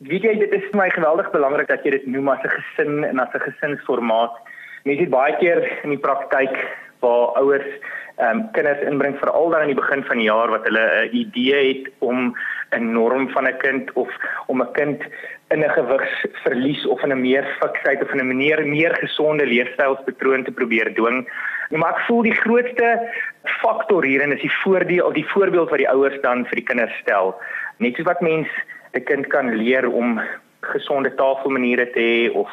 Weet 0.08 0.24
jy, 0.24 0.34
dit 0.38 0.52
is 0.54 0.66
vir 0.70 0.80
my 0.80 0.88
geweldig 0.94 1.30
belangrik 1.34 1.68
dat 1.68 1.84
jy 1.84 1.90
dit 1.96 2.06
noem 2.06 2.28
as 2.28 2.44
'n 2.44 2.54
gesin 2.56 3.04
en 3.04 3.18
as 3.18 3.34
'n 3.34 3.46
gesinsformaat. 3.50 4.34
Mense 4.84 5.02
het 5.02 5.10
baie 5.10 5.36
keer 5.36 5.58
in 5.84 5.90
die 5.90 5.98
praktyk 5.98 6.54
waar 7.00 7.34
ouers 7.36 7.68
ehm 8.18 8.38
um, 8.38 8.50
kinders 8.52 8.80
inbring 8.82 9.18
veral 9.18 9.50
dan 9.50 9.60
in 9.60 9.72
die 9.72 9.80
begin 9.80 10.02
van 10.04 10.18
die 10.18 10.26
jaar 10.26 10.50
wat 10.50 10.64
hulle 10.66 10.86
'n 11.06 11.16
idee 11.16 11.60
het 11.68 11.84
om 11.98 12.34
'n 12.76 12.92
norm 12.92 13.28
van 13.30 13.46
'n 13.46 13.56
kind 13.58 13.92
of 13.92 14.08
om 14.46 14.62
'n 14.62 14.72
kind 14.72 15.02
in 15.48 15.62
'n 15.64 15.70
gewigsverlies 15.70 16.86
of 16.86 17.02
in 17.02 17.12
'n 17.12 17.20
meer 17.20 17.46
fiksheid 17.60 18.02
of 18.02 18.12
in 18.12 18.20
'n 18.20 18.26
manier 18.26 18.66
meer 18.66 18.94
gesonde 18.94 19.46
leefstylspatroon 19.46 20.44
te 20.44 20.52
probeer 20.52 20.94
dwing. 20.94 21.28
Maar 21.70 21.92
ek 21.94 22.04
voel 22.06 22.22
die 22.22 22.40
grootste 22.44 22.88
faktor 23.44 24.04
hierin 24.04 24.32
is 24.32 24.40
die 24.40 24.58
voordeel 24.62 25.12
die 25.12 25.28
voorbeeld 25.28 25.70
wat 25.70 25.78
die 25.78 25.90
ouers 25.90 26.20
dan 26.20 26.46
vir 26.46 26.56
die 26.56 26.68
kinders 26.70 26.96
stel. 26.98 27.34
Net 27.76 27.94
soos 27.94 28.06
wat 28.06 28.20
mens 28.20 28.48
'n 28.94 29.04
kind 29.04 29.26
kan 29.26 29.54
leer 29.54 29.90
om 29.90 30.20
gesonde 30.60 31.14
tafelmaniere 31.14 31.90
te 31.90 32.00
hê 32.00 32.30
of 32.34 32.50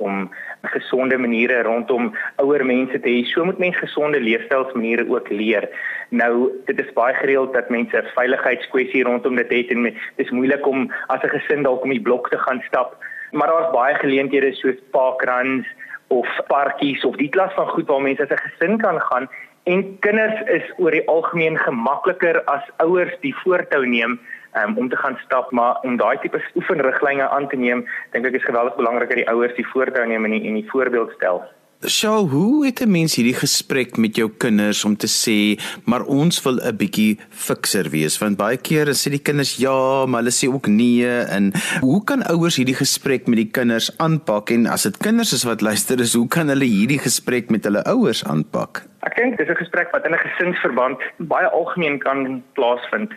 om 0.00 0.30
gesonde 0.74 1.18
maniere 1.18 1.62
rondom 1.62 2.10
ouer 2.42 2.64
mense 2.66 3.00
te 3.00 3.08
hê. 3.08 3.24
So 3.28 3.44
moet 3.44 3.58
mens 3.58 3.76
gesonde 3.76 4.20
leefstylsmaniere 4.20 5.06
ook 5.08 5.28
leer. 5.28 5.68
Nou, 6.08 6.50
dit 6.66 6.80
is 6.80 6.92
baie 6.96 7.14
gereeld 7.14 7.54
dat 7.54 7.70
mense 7.70 7.96
'n 7.96 8.12
veiligheidskwessie 8.14 9.04
rondom 9.04 9.36
dit 9.36 9.50
het 9.50 9.70
en 9.70 9.82
dit 9.82 9.94
is 10.16 10.30
moeilik 10.30 10.66
om 10.66 10.90
as 11.06 11.22
'n 11.22 11.34
gesin 11.36 11.62
dalk 11.62 11.82
om 11.82 11.90
die 11.90 12.06
blok 12.08 12.28
te 12.30 12.38
gaan 12.38 12.62
stap. 12.66 12.96
Maar 13.30 13.48
daar's 13.48 13.72
baie 13.72 13.94
geleenthede 13.94 14.52
soos 14.52 14.78
parkruns 14.90 15.66
of 16.08 16.28
parkies 16.46 17.04
of 17.04 17.16
die 17.16 17.28
klas 17.28 17.52
van 17.54 17.68
goed 17.68 17.86
waar 17.86 18.02
mense 18.02 18.22
as 18.22 18.30
'n 18.30 18.48
gesin 18.48 18.78
kan 18.78 19.00
gaan 19.00 19.28
en 19.64 19.98
kinders 20.00 20.40
is 20.48 20.66
oor 20.78 20.90
die 20.90 21.06
algemeen 21.08 21.58
gemakliker 21.58 22.40
as 22.44 22.64
ouers 22.76 23.12
die 23.20 23.34
voortou 23.42 23.84
neem 23.86 24.18
um, 24.54 24.76
om 24.78 24.88
te 24.88 24.96
gaan 24.96 25.18
stap 25.24 25.50
maar 25.50 25.80
om 25.82 25.96
daai 25.96 26.18
tipe 26.18 26.42
oefenriglyne 26.54 27.28
aan 27.28 27.48
te 27.48 27.56
neem 27.56 27.86
dink 28.10 28.26
ek 28.26 28.40
is 28.40 28.44
geweldig 28.44 28.76
belangrik 28.76 29.08
dat 29.08 29.22
die 29.22 29.30
ouers 29.30 29.54
die 29.54 29.66
voortou 29.72 30.06
neem 30.06 30.24
en 30.24 30.30
die, 30.30 30.44
en 30.48 30.60
die 30.60 30.70
voorbeeld 30.70 31.12
stel. 31.16 31.42
Sjoe, 31.80 32.28
hoe 32.28 32.66
het 32.66 32.80
'n 32.84 32.90
mens 32.90 33.16
hierdie 33.16 33.34
gesprek 33.34 33.96
met 33.96 34.16
jou 34.16 34.30
kinders 34.38 34.84
om 34.84 34.96
te 34.96 35.06
sê, 35.08 35.56
maar 35.84 36.02
ons 36.02 36.42
wil 36.42 36.60
'n 36.60 36.76
bietjie 36.76 37.18
fikser 37.30 37.88
wees 37.88 38.18
want 38.18 38.36
baie 38.36 38.56
kere 38.56 38.92
sê 38.92 39.08
die 39.10 39.22
kinders 39.22 39.56
ja, 39.56 40.04
maar 40.06 40.20
hulle 40.20 40.30
sê 40.30 40.46
ook 40.52 40.66
nee 40.66 41.08
en 41.08 41.52
hoe 41.80 42.04
kan 42.04 42.22
ouers 42.22 42.56
hierdie 42.56 42.76
gesprek 42.76 43.26
met 43.26 43.36
die 43.36 43.50
kinders 43.50 43.98
aanpak 43.98 44.50
en 44.50 44.66
as 44.66 44.82
dit 44.82 44.96
kinders 44.98 45.32
is 45.32 45.44
wat 45.44 45.62
luister, 45.62 46.00
is 46.00 46.14
hoe 46.14 46.28
kan 46.28 46.48
hulle 46.48 46.64
hierdie 46.64 46.98
gesprek 46.98 47.50
met 47.50 47.64
hulle 47.64 47.82
ouers 47.84 48.24
aanpak? 48.24 48.82
Ek 49.02 49.16
dink 49.16 49.38
dis 49.38 49.48
'n 49.48 49.56
gesprek 49.56 49.90
wat 49.92 50.04
in 50.04 50.12
'n 50.12 50.18
gesinsverband 50.18 50.98
baie 51.16 51.48
algemeen 51.48 51.98
kan 51.98 52.42
plaasvind. 52.52 53.10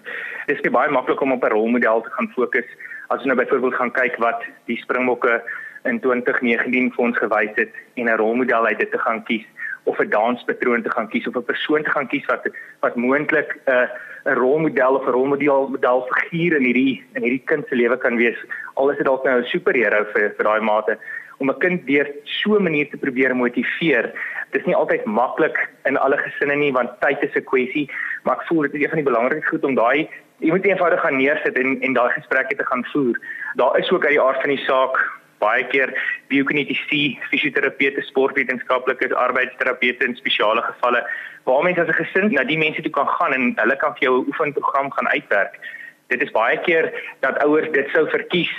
Dit 0.47 0.63
is 0.63 0.71
baie 0.71 0.89
maklik 0.89 1.21
om 1.21 1.31
op 1.33 1.43
'n 1.43 1.51
rolmodel 1.51 2.01
te 2.01 2.09
gaan 2.09 2.31
fokus 2.35 2.65
as 3.09 3.19
jy 3.19 3.27
nou 3.27 3.37
byvoorbeeld 3.37 3.75
gaan 3.75 3.91
kyk 3.91 4.15
wat 4.17 4.41
die 4.65 4.77
Springbokke 4.77 5.43
in 5.83 5.99
2019 5.99 6.91
vir 6.95 7.03
ons 7.05 7.17
gewys 7.17 7.55
het 7.55 7.71
en 7.95 8.05
'n 8.09 8.17
rolmodel 8.17 8.65
uit 8.65 8.79
dit 8.79 8.91
te 8.91 8.97
gaan 8.97 9.23
kies 9.23 9.45
of 9.83 9.99
'n 9.99 10.09
danspatroon 10.09 10.81
te 10.81 10.91
gaan 10.91 11.09
kies 11.09 11.27
of 11.27 11.35
'n 11.35 11.43
persoon 11.43 11.83
te 11.83 11.89
gaan 11.89 12.07
kies 12.07 12.25
wat 12.25 12.47
wat 12.79 12.95
moontlik 12.95 13.59
'n 13.65 13.71
uh, 13.71 13.87
'n 14.25 14.37
rolmodel 14.39 14.95
of 14.95 15.05
'n 15.05 15.11
rolmodel 15.11 15.67
model 15.67 16.07
figuur 16.11 16.55
in 16.55 16.63
hierdie 16.63 17.03
in 17.13 17.23
hierdie 17.23 17.43
kind 17.45 17.67
se 17.67 17.75
lewe 17.75 17.97
kan 17.97 18.15
wees. 18.15 18.39
Al 18.73 18.89
is 18.89 18.97
dit 18.97 19.05
dalk 19.05 19.23
nou 19.23 19.39
'n 19.39 19.51
superheld 19.51 20.07
vir 20.13 20.33
vir 20.37 20.43
daai 20.43 20.61
mate 20.61 20.97
om 21.37 21.49
'n 21.49 21.59
kind 21.59 21.87
deur 21.87 22.07
so 22.23 22.55
'n 22.55 22.63
manier 22.63 22.89
te 22.89 22.97
probeer 22.97 23.35
motiveer. 23.35 24.11
Dit 24.51 24.61
is 24.61 24.65
nie 24.65 24.75
altyd 24.75 25.05
maklik 25.05 25.69
in 25.85 25.97
alle 25.97 26.17
gesinne 26.17 26.55
nie 26.55 26.71
want 26.71 26.99
tyd 27.01 27.23
is 27.23 27.35
'n 27.35 27.43
kwessie, 27.43 27.89
maar 28.23 28.35
ek 28.35 28.47
voel 28.47 28.61
dit 28.61 28.73
is 28.73 28.81
een 28.81 28.89
van 28.89 29.01
die 29.01 29.11
belangrikste 29.11 29.49
goed 29.49 29.63
om 29.63 29.75
daai 29.75 30.09
jy 30.39 30.49
moet 30.51 30.65
eenvoudig 30.65 31.01
gaan 31.01 31.17
neersit 31.17 31.57
en 31.57 31.81
en 31.81 31.93
daai 31.93 32.11
gesprekke 32.13 32.55
te 32.55 32.65
gaan 32.65 32.85
voer. 32.85 33.19
Daar 33.55 33.77
is 33.79 33.91
ook 33.91 34.05
uit 34.05 34.15
die 34.15 34.21
aard 34.21 34.41
van 34.41 34.49
die 34.49 34.65
saak 34.65 34.95
baie 35.43 35.67
keer 35.73 35.93
biokinetiese 36.31 37.19
fisioterapeute, 37.29 38.01
sportwetenskaplikes, 38.09 39.15
arbeidsterapeute 39.25 40.09
in 40.09 40.17
spesiale 40.19 40.65
gevalle 40.71 41.03
waar 41.45 41.63
mense 41.63 41.81
as 41.81 41.89
'n 41.91 41.99
gesin 42.01 42.31
na 42.33 42.43
die 42.43 42.57
mense 42.57 42.81
toe 42.81 42.95
kan 42.99 43.07
gaan 43.07 43.33
en 43.33 43.55
hulle 43.61 43.77
kan 43.83 43.95
vir 43.95 44.03
jou 44.07 44.15
'n 44.19 44.27
oefenprogram 44.29 44.91
gaan 44.91 45.13
uitwerk. 45.15 45.59
Dit 46.07 46.21
is 46.21 46.31
baie 46.31 46.57
keer 46.67 46.93
dat 47.21 47.43
ouers 47.43 47.71
dit 47.71 47.87
sou 47.93 48.07
verkies 48.09 48.53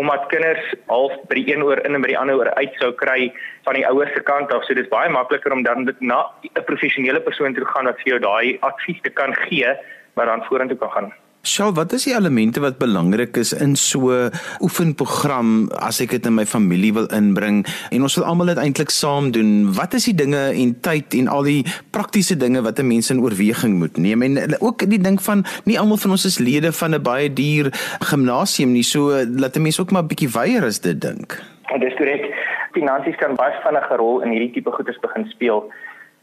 omdat 0.00 0.28
kinders 0.32 0.74
half 0.86 1.12
by 1.28 1.34
die 1.34 1.52
een 1.52 1.62
oor 1.62 1.80
in 1.84 1.94
en 1.94 2.00
by 2.00 2.08
die 2.08 2.18
ander 2.18 2.38
oor 2.38 2.50
uit 2.56 2.76
sou 2.80 2.92
kry 2.92 3.32
van 3.66 3.74
die 3.74 3.86
ouers 3.86 4.12
se 4.14 4.22
kant 4.22 4.52
af. 4.52 4.64
So 4.64 4.74
dis 4.74 4.88
baie 4.88 5.10
makliker 5.12 5.52
om 5.52 5.62
dan 5.62 5.84
dit 5.84 6.00
na 6.00 6.20
'n 6.44 6.64
professionele 6.64 7.20
persoon 7.20 7.54
toe 7.54 7.64
gaan 7.64 7.84
wat 7.84 8.00
vir 8.00 8.12
jou 8.12 8.20
daai 8.20 8.58
advies 8.60 9.00
te 9.02 9.10
kan 9.10 9.34
gee 9.34 9.74
wat 10.14 10.26
dan 10.26 10.44
vorentoe 10.48 10.78
kan 10.78 10.90
gaan. 10.90 11.12
Sjoe, 11.40 11.70
wat 11.72 11.94
is 11.96 12.04
die 12.04 12.12
elemente 12.12 12.60
wat 12.60 12.76
belangrik 12.76 13.38
is 13.40 13.54
in 13.56 13.72
so 13.72 14.12
'n 14.12 14.30
oefenprogram 14.60 15.72
as 15.72 16.00
ek 16.00 16.10
dit 16.10 16.26
in 16.26 16.34
my 16.34 16.44
familie 16.44 16.92
wil 16.92 17.08
inbring 17.08 17.64
en 17.90 18.02
ons 18.02 18.16
wil 18.16 18.26
almal 18.26 18.52
dit 18.52 18.58
eintlik 18.58 18.90
saam 18.90 19.30
doen? 19.32 19.72
Wat 19.72 19.94
is 19.94 20.04
die 20.04 20.14
dinge 20.14 20.52
en 20.52 20.80
tyd 20.80 21.14
en 21.14 21.28
al 21.28 21.42
die 21.42 21.64
praktiese 21.90 22.36
dinge 22.36 22.60
wat 22.60 22.78
'n 22.78 22.86
mens 22.86 23.10
in 23.10 23.20
oorweging 23.20 23.78
moet 23.78 23.96
neem? 23.96 24.22
En 24.22 24.60
ook 24.60 24.84
die 24.90 25.00
ding 25.00 25.22
van 25.22 25.44
nie 25.64 25.78
almal 25.78 25.96
van 25.96 26.10
ons 26.10 26.24
is 26.24 26.38
lede 26.38 26.72
van 26.72 26.94
'n 26.94 27.02
baie 27.02 27.32
duur 27.32 27.72
gimnasium 28.00 28.72
nie, 28.72 28.84
so 28.84 29.08
laat 29.24 29.56
'n 29.56 29.62
mens 29.62 29.80
ook 29.80 29.92
maar 29.92 30.02
'n 30.02 30.08
bietjie 30.12 30.28
weier 30.28 30.64
as 30.64 30.80
dit 30.80 31.00
dink. 31.00 31.40
Ja, 31.70 31.78
dis 31.78 31.94
korrek. 31.96 32.34
Finansies 32.72 33.16
kan 33.16 33.34
baie 33.34 33.56
vinnige 33.64 33.96
rol 33.96 34.20
in 34.20 34.30
hierdie 34.30 34.52
tipe 34.52 34.70
goedes 34.70 34.98
begin 35.00 35.24
speel. 35.24 35.72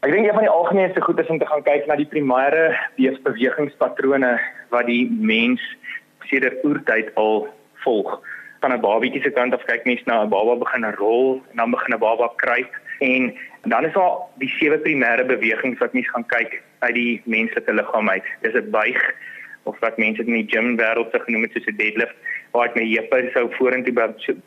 Ek 0.00 0.12
dink 0.12 0.26
een 0.26 0.34
van 0.34 0.46
die 0.46 0.56
algemeenste 0.58 1.00
goed 1.00 1.18
is 1.18 1.26
om 1.26 1.38
te 1.38 1.46
gaan 1.46 1.62
kyk 1.62 1.86
na 1.86 1.96
die 1.96 2.06
primêre 2.06 2.78
bewegingspatrone 2.96 4.38
wat 4.70 4.86
die 4.86 5.08
mens 5.10 5.62
sedert 6.30 6.64
oertyd 6.64 7.14
al 7.14 7.48
volg. 7.84 8.20
Van 8.60 8.72
'n 8.72 8.80
babietjie 8.80 9.22
se 9.22 9.30
kant 9.30 9.54
af 9.54 9.64
kyk 9.64 9.84
mens 9.84 10.04
na 10.04 10.22
'n 10.22 10.28
baba 10.28 10.54
begin 10.56 10.84
rol 10.98 11.42
en 11.50 11.56
dan 11.56 11.70
begin 11.70 11.94
'n 11.94 11.98
baba 11.98 12.32
kruip 12.36 12.72
en 12.98 13.34
dan 13.62 13.84
is 13.84 13.92
daar 13.92 14.16
die 14.38 14.54
sewe 14.58 14.78
primêre 14.78 15.26
bewegings 15.26 15.78
wat 15.78 15.92
mens 15.92 16.08
gaan 16.08 16.26
kyk 16.26 16.62
uit 16.78 16.94
die 16.94 17.22
menslike 17.24 17.72
liggaam 17.72 18.10
uit. 18.10 18.24
Dis 18.42 18.54
'n 18.54 18.70
buig 18.70 19.14
of 19.62 19.78
wat 19.80 19.98
mense 19.98 20.22
in 20.24 20.32
die 20.32 20.48
gym 20.48 20.76
wêreld 20.76 21.10
se 21.10 21.20
genoem 21.20 21.42
het 21.42 21.52
soos 21.52 21.66
'n 21.66 21.76
deadlift 21.76 22.16
waar 22.52 22.68
ek 22.68 22.76
my 22.76 22.84
heupe 22.84 23.30
sou 23.34 23.48
vorentoe 23.58 23.94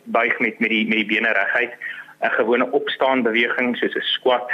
buig 0.03 0.39
met 0.39 0.59
met 0.59 0.69
die 0.69 0.87
met 0.87 0.97
die 0.97 1.11
bene 1.13 1.31
reguit. 1.31 1.73
'n 2.21 2.35
gewone 2.37 2.71
opstaan 2.71 3.23
beweging 3.23 3.77
soos 3.77 3.95
'n 3.95 4.01
squat 4.15 4.51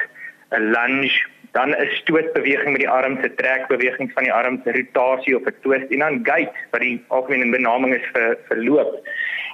'n 0.52 0.72
lunge 0.72 1.18
dan 1.52 1.70
'n 1.70 1.90
stootbeweging 2.02 2.72
met 2.72 2.80
die 2.80 2.90
arms, 2.90 3.20
'n 3.22 3.36
trekbeweging 3.36 4.12
van 4.14 4.24
die 4.24 4.34
arms, 4.34 4.62
'n 4.66 4.76
rotasie 4.80 5.36
of 5.36 5.46
'n 5.46 5.56
twist 5.62 5.92
en 5.92 6.00
dan 6.00 6.20
gait 6.24 6.52
wat 6.72 6.82
die 6.82 7.04
algemene 7.08 7.52
benaming 7.52 7.94
is 7.94 8.08
vir 8.14 8.38
verloop. 8.48 9.08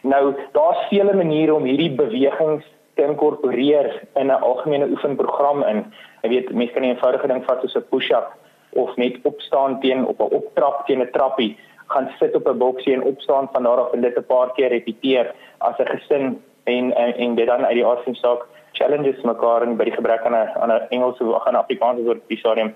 Nou, 0.03 0.35
daar's 0.51 0.87
vele 0.89 1.13
maniere 1.13 1.53
om 1.53 1.63
hierdie 1.63 1.95
bewegings 1.95 2.65
te 2.95 3.03
inkorporeer 3.03 4.01
in 4.15 4.27
'n 4.27 4.41
algemene 4.49 4.87
oefenprogram 4.87 5.63
in. 5.63 5.93
Jy 6.21 6.29
weet, 6.29 6.53
mense 6.53 6.73
kan 6.73 6.83
'n 6.83 6.89
eenvoudige 6.89 7.27
ding 7.27 7.43
vat 7.45 7.61
soos 7.61 7.75
'n 7.75 7.89
push-up 7.89 8.35
of 8.69 8.95
net 8.95 9.17
opstaan 9.23 9.79
teen 9.79 10.05
op 10.05 10.19
'n 10.19 10.35
optrap 10.35 10.85
teen 10.85 11.01
'n 11.01 11.11
trappie, 11.11 11.57
gaan 11.87 12.11
sit 12.19 12.35
op 12.35 12.47
'n 12.47 12.57
boksie 12.57 12.93
en 12.93 13.03
opstaan 13.03 13.49
van 13.51 13.63
daar 13.63 13.77
af 13.77 13.93
en 13.93 14.01
dit 14.01 14.17
'n 14.17 14.25
paar 14.25 14.51
keer 14.53 14.69
repeteer 14.69 15.33
as 15.57 15.77
'n 15.77 15.85
gesin 15.85 16.41
en 16.63 16.95
en, 16.95 17.15
en 17.15 17.35
dit 17.35 17.47
dan 17.47 17.65
uit 17.65 17.73
die 17.73 17.85
aard 17.85 18.03
van 18.03 18.15
saak 18.15 18.45
challenges 18.73 19.21
mekaar 19.23 19.65
en 19.65 19.77
by 19.77 19.87
die 19.89 19.95
gebrek 19.95 20.25
aan 20.25 20.35
'n 20.35 20.49
aan 20.61 20.71
'n 20.71 20.87
Engels 20.89 21.21
of 21.21 21.47
aan 21.47 21.55
Afrikaans 21.55 22.05
oor 22.07 22.19
die 22.27 22.37
stadium 22.37 22.75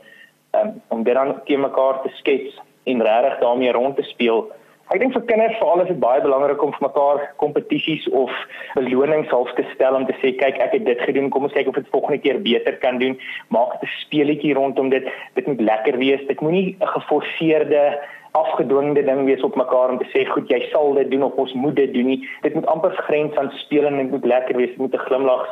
um, 0.58 0.82
om 0.88 1.04
dit 1.04 1.14
dan 1.14 1.42
teen 1.46 1.62
mekaar 1.62 2.02
te 2.02 2.10
skets 2.20 2.62
en 2.84 3.02
regtig 3.02 3.40
daarmee 3.40 3.72
rond 3.72 3.96
te 3.96 4.04
speel. 4.04 4.48
Ek 4.88 5.02
dink 5.04 5.12
vir 5.12 5.26
kinders 5.28 5.58
veral 5.60 5.82
is 5.84 5.90
dit 5.92 6.00
baie 6.00 6.22
belangrik 6.24 6.62
om 6.64 6.72
vir 6.72 6.86
mekaar 6.88 7.18
kompetisies 7.44 8.06
of 8.16 8.32
belonings 8.76 9.28
half 9.36 9.50
te 9.58 9.66
stel 9.74 9.98
om 9.98 10.06
te 10.08 10.16
sê 10.22 10.32
kyk 10.40 10.62
ek 10.64 10.78
het 10.78 10.86
dit 10.88 11.02
gedoen 11.10 11.28
kom 11.30 11.44
ons 11.44 11.56
kyk 11.58 11.68
of 11.68 11.76
dit 11.76 11.90
volgende 11.92 12.22
keer 12.24 12.40
beter 12.40 12.78
kan 12.80 13.00
doen. 13.02 13.18
Maak 13.52 13.84
'n 13.84 13.90
speletjie 14.00 14.54
rondom 14.56 14.90
dit. 14.90 15.04
Dit 15.36 15.48
moet 15.48 15.62
lekker 15.62 15.98
wees. 15.98 16.24
Dit 16.28 16.40
moenie 16.40 16.78
'n 16.80 16.88
geforseerde 16.88 18.00
afgedwingde 18.42 19.04
ding 19.10 19.26
wees 19.30 19.46
op 19.48 19.56
mekaar 19.60 19.94
om 19.94 20.00
te 20.02 20.10
sê 20.14 20.26
goed 20.30 20.50
jy 20.54 20.60
sal 20.72 20.94
dit 21.00 21.12
doen 21.12 21.26
of 21.28 21.40
ons 21.44 21.54
moet 21.64 21.76
dit 21.76 21.94
doen 21.94 22.10
nie 22.14 22.22
dit 22.46 22.54
moet 22.54 22.70
amper 22.74 22.96
grens 23.08 23.36
aan 23.42 23.52
speel 23.64 23.90
en 23.90 24.00
dit 24.02 24.14
moet 24.16 24.30
lekker 24.34 24.58
wees 24.62 24.74
dit 24.74 24.84
moet 24.86 24.96
'n 24.96 25.08
glimlag 25.10 25.46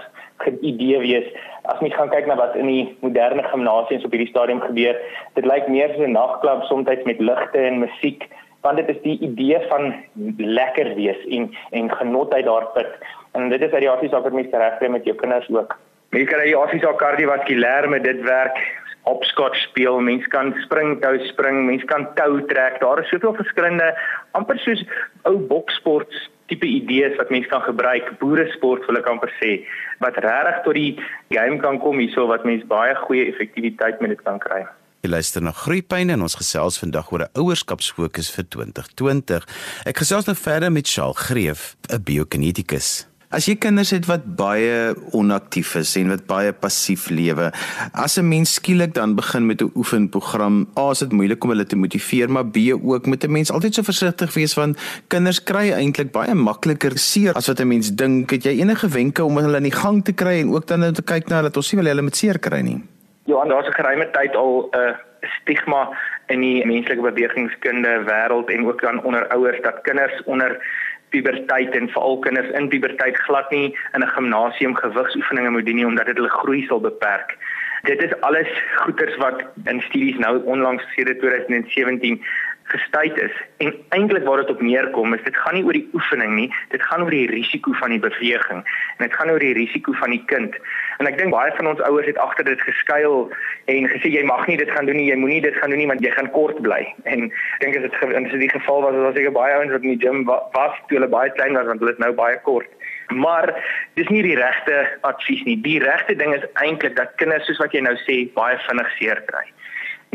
idee 0.61 0.99
wees 0.99 1.27
as 1.73 1.79
mens 1.81 1.95
gaan 1.95 2.13
kyk 2.15 2.27
na 2.27 2.35
wat 2.35 2.55
in 2.55 2.67
die 2.67 2.97
moderne 3.01 3.43
gimnasiums 3.43 4.05
op 4.05 4.11
hierdie 4.11 4.33
stadium 4.33 4.61
gebeur 4.61 4.95
dit 5.33 5.45
lyk 5.45 5.67
meer 5.67 5.89
soos 5.93 6.07
'n 6.07 6.17
nagklub 6.21 6.63
soms 6.63 7.05
met 7.11 7.19
ligte 7.19 7.59
en 7.59 7.79
musiek 7.79 8.27
want 8.65 8.81
dit 8.81 8.89
is 8.89 9.01
die 9.03 9.17
idee 9.29 9.59
van 9.69 9.93
lekker 10.37 10.95
wees 10.97 11.19
en 11.37 11.51
en 11.79 11.91
genot 11.99 12.33
uit 12.33 12.45
daar 12.45 12.65
put. 12.77 12.93
En 13.31 13.49
dit 13.49 13.61
is 13.61 13.71
uit 13.71 13.83
die 13.85 13.91
asie 13.91 14.09
saak 14.09 14.25
wat 14.27 14.37
mense 14.37 14.61
regkry 14.63 14.89
met 14.89 15.05
jou 15.05 15.15
kinders 15.21 15.49
ook. 15.53 15.77
Kan 16.15 16.41
uit 16.41 16.49
die 16.49 16.57
asie 16.57 16.81
saak 16.81 16.97
kardiovaskulêr 17.03 17.89
met 17.89 18.03
dit 18.03 18.21
werk 18.25 18.57
hopscotch 19.05 19.57
speel, 19.69 19.99
mense 20.01 20.29
kan 20.33 20.53
springtou 20.65 21.17
spring, 21.29 21.65
mense 21.69 21.85
kan 21.89 22.07
tou 22.17 22.41
trek. 22.49 22.79
Daar 22.81 23.01
is 23.03 23.09
soveel 23.13 23.35
verskillende 23.37 23.91
amper 24.37 24.59
soos 24.63 24.81
ou 25.29 25.37
boksport 25.49 26.11
tipe 26.49 26.67
idees 26.69 27.15
wat 27.17 27.31
mense 27.33 27.49
kan 27.49 27.63
gebruik, 27.65 28.09
boeresport 28.21 28.85
wil 28.89 28.99
ek 28.99 29.09
amper 29.09 29.31
sê, 29.39 29.59
wat 30.03 30.17
regtig 30.21 30.61
tot 30.65 30.77
die 30.77 30.91
game 31.33 31.57
kan 31.63 31.79
kom 31.81 32.01
hierso 32.01 32.27
wat 32.29 32.45
mense 32.45 32.67
baie 32.69 32.93
goeie 33.05 33.29
effektiwiteit 33.31 34.01
met 34.03 34.13
dit 34.13 34.25
kan 34.25 34.41
kry. 34.41 34.65
Jy 35.05 35.11
luister 35.13 35.43
na 35.45 35.53
Groepyne 35.53 36.15
en 36.15 36.25
ons 36.25 36.37
gesels 36.37 36.79
vandag 36.81 37.11
oor 37.13 37.25
'n 37.25 37.33
ouerskapsfokus 37.37 38.29
vir 38.35 38.45
2020. 38.49 39.45
Ek 39.85 39.97
gesels 40.01 40.25
nou 40.25 40.35
verder 40.35 40.71
met 40.71 40.89
Charles 40.89 41.17
Greef, 41.17 41.75
'n 41.89 42.01
biokinetikus. 42.01 43.05
As 43.35 43.49
jy 43.49 43.57
kinders 43.59 43.89
het 43.91 44.05
wat 44.07 44.23
baie 44.39 44.93
onaktief 45.17 45.73
is 45.75 45.89
en 45.99 46.13
wat 46.13 46.21
baie 46.29 46.53
passief 46.55 47.09
lewe, 47.11 47.49
as 47.91 48.15
'n 48.17 48.29
mens 48.29 48.53
skielik 48.55 48.93
dan 48.95 49.15
begin 49.15 49.45
met 49.45 49.61
'n 49.61 49.71
oefenprogram, 49.75 50.67
A 50.79 50.91
is 50.91 50.99
dit 50.99 51.11
moeilik 51.11 51.43
om 51.43 51.49
hulle 51.49 51.65
te 51.65 51.75
motiveer, 51.75 52.29
maar 52.31 52.45
B 52.45 52.57
ook 52.71 53.05
moet 53.05 53.23
'n 53.23 53.31
mens 53.31 53.51
altyd 53.51 53.73
so 53.75 53.83
versigtig 53.83 54.33
wees 54.33 54.53
want 54.55 54.77
kinders 55.07 55.43
kry 55.43 55.71
eintlik 55.71 56.11
baie 56.11 56.33
makliker 56.33 56.97
seer 56.97 57.33
as 57.33 57.47
wat 57.47 57.59
'n 57.59 57.67
mens 57.67 57.91
dink. 57.91 58.29
Het 58.31 58.43
jy 58.43 58.61
enige 58.61 58.87
wenke 58.87 59.23
om 59.23 59.37
hulle 59.37 59.57
in 59.57 59.63
die 59.63 59.79
gang 59.83 60.03
te 60.03 60.13
kry 60.13 60.39
en 60.39 60.53
ook 60.53 60.67
dan 60.67 60.93
te 60.93 61.03
kyk 61.03 61.27
na 61.27 61.41
dat 61.41 61.57
ons 61.57 61.71
nie 61.73 61.81
wil 61.81 61.89
hulle 61.89 62.01
met 62.01 62.15
seer 62.15 62.39
kry 62.39 62.61
nie? 62.61 62.83
Ja, 63.25 63.43
daar's 63.45 63.67
'n 63.67 63.73
geruime 63.73 64.09
tyd 64.11 64.35
al 64.35 64.69
'n 64.71 64.77
uh, 64.77 64.95
stigma 65.41 65.89
in 66.27 66.39
die 66.39 66.65
menslike 66.65 67.01
bewegingskunde 67.01 68.03
wêreld 68.05 68.49
en 68.49 68.67
ook 68.67 68.81
dan 68.81 69.03
onder 69.03 69.27
ouers 69.27 69.61
dat 69.61 69.81
kinders 69.81 70.23
onder 70.23 70.57
puberteit 71.15 71.75
en 71.75 71.89
veral 71.89 72.19
kinders 72.19 72.49
in 72.59 72.71
puberteit 72.73 73.19
glad 73.27 73.51
nie 73.51 73.67
in 73.93 74.03
'n 74.03 74.13
gimnasium 74.15 74.75
gewigsoefeninge 74.75 75.49
moet 75.49 75.65
doen 75.65 75.75
nie 75.75 75.91
omdat 75.91 76.05
dit 76.05 76.17
hulle 76.17 76.37
groei 76.39 76.65
sal 76.65 76.81
beperk. 76.81 77.37
Dit 77.83 78.01
is 78.03 78.13
alles 78.21 78.49
goeters 78.75 79.15
wat 79.21 79.43
in 79.65 79.81
studies 79.81 80.17
nou 80.17 80.43
onlangs 80.43 80.83
sedert 80.95 81.19
2017 81.19 82.23
gestuit 82.73 83.17
is 83.21 83.35
en 83.57 83.73
eintlik 83.89 84.23
waar 84.25 84.41
dit 84.41 84.49
op 84.49 84.61
neerkom 84.61 85.13
is 85.13 85.23
dit 85.23 85.37
gaan 85.37 85.53
nie 85.57 85.63
oor 85.65 85.77
die 85.77 85.89
oefening 85.93 86.33
nie 86.35 86.47
dit 86.73 86.81
gaan 86.81 87.03
oor 87.05 87.13
die 87.13 87.27
risiko 87.29 87.73
van 87.81 87.93
die 87.93 87.99
beweging 88.01 88.63
en 88.63 89.03
dit 89.05 89.13
gaan 89.13 89.29
oor 89.29 89.43
die 89.43 89.53
risiko 89.57 89.93
van 90.01 90.15
die 90.15 90.23
kind 90.31 90.57
en 90.97 91.09
ek 91.11 91.19
dink 91.19 91.33
baie 91.35 91.53
van 91.59 91.69
ons 91.73 91.83
ouers 91.89 92.09
het 92.09 92.21
agter 92.25 92.47
dit 92.49 92.65
geskuil 92.69 93.17
en 93.73 93.89
gesê 93.93 94.09
jy 94.15 94.23
mag 94.25 94.47
nie 94.49 94.57
dit 94.61 94.71
gaan 94.73 94.89
doen 94.89 94.97
nie 94.97 95.09
jy 95.11 95.19
moenie 95.21 95.43
dit 95.45 95.59
gaan 95.61 95.69
doen 95.73 95.83
nie 95.83 95.91
want 95.93 96.01
jy 96.05 96.13
gaan 96.17 96.31
kort 96.37 96.61
bly 96.65 96.81
en 97.11 97.27
ek 97.29 97.65
dink 97.65 97.77
as 97.77 97.85
dit 97.85 98.17
in 98.21 98.29
so 98.31 98.41
'n 98.41 98.55
geval 98.57 98.81
was 98.87 98.97
was 99.03 99.17
seker 99.19 99.37
baie 99.37 99.53
ouens 99.59 99.75
wat 99.75 99.85
in 99.85 99.93
die 99.97 100.03
gym 100.07 100.25
was 100.25 100.81
toe 100.87 100.97
hulle 100.97 101.11
baie 101.17 101.29
klein 101.37 101.53
was 101.53 101.69
want 101.69 101.85
hulle 101.85 101.93
is 101.93 102.01
nou 102.01 102.13
baie 102.17 102.41
kort 102.49 102.71
Maar 103.13 103.53
dis 103.93 104.07
nie 104.09 104.23
die 104.25 104.35
regte 104.35 104.97
advies 105.01 105.43
nie. 105.45 105.59
Die 105.61 105.79
regte 105.79 106.15
ding 106.15 106.33
is 106.33 106.45
eintlik 106.53 106.95
dat 106.95 107.13
kinders 107.21 107.45
soos 107.45 107.61
wat 107.61 107.75
jy 107.75 107.83
nou 107.85 107.93
sê 108.01 108.23
baie 108.33 108.57
vinnig 108.65 108.89
seer 108.97 109.21
kry. 109.29 109.45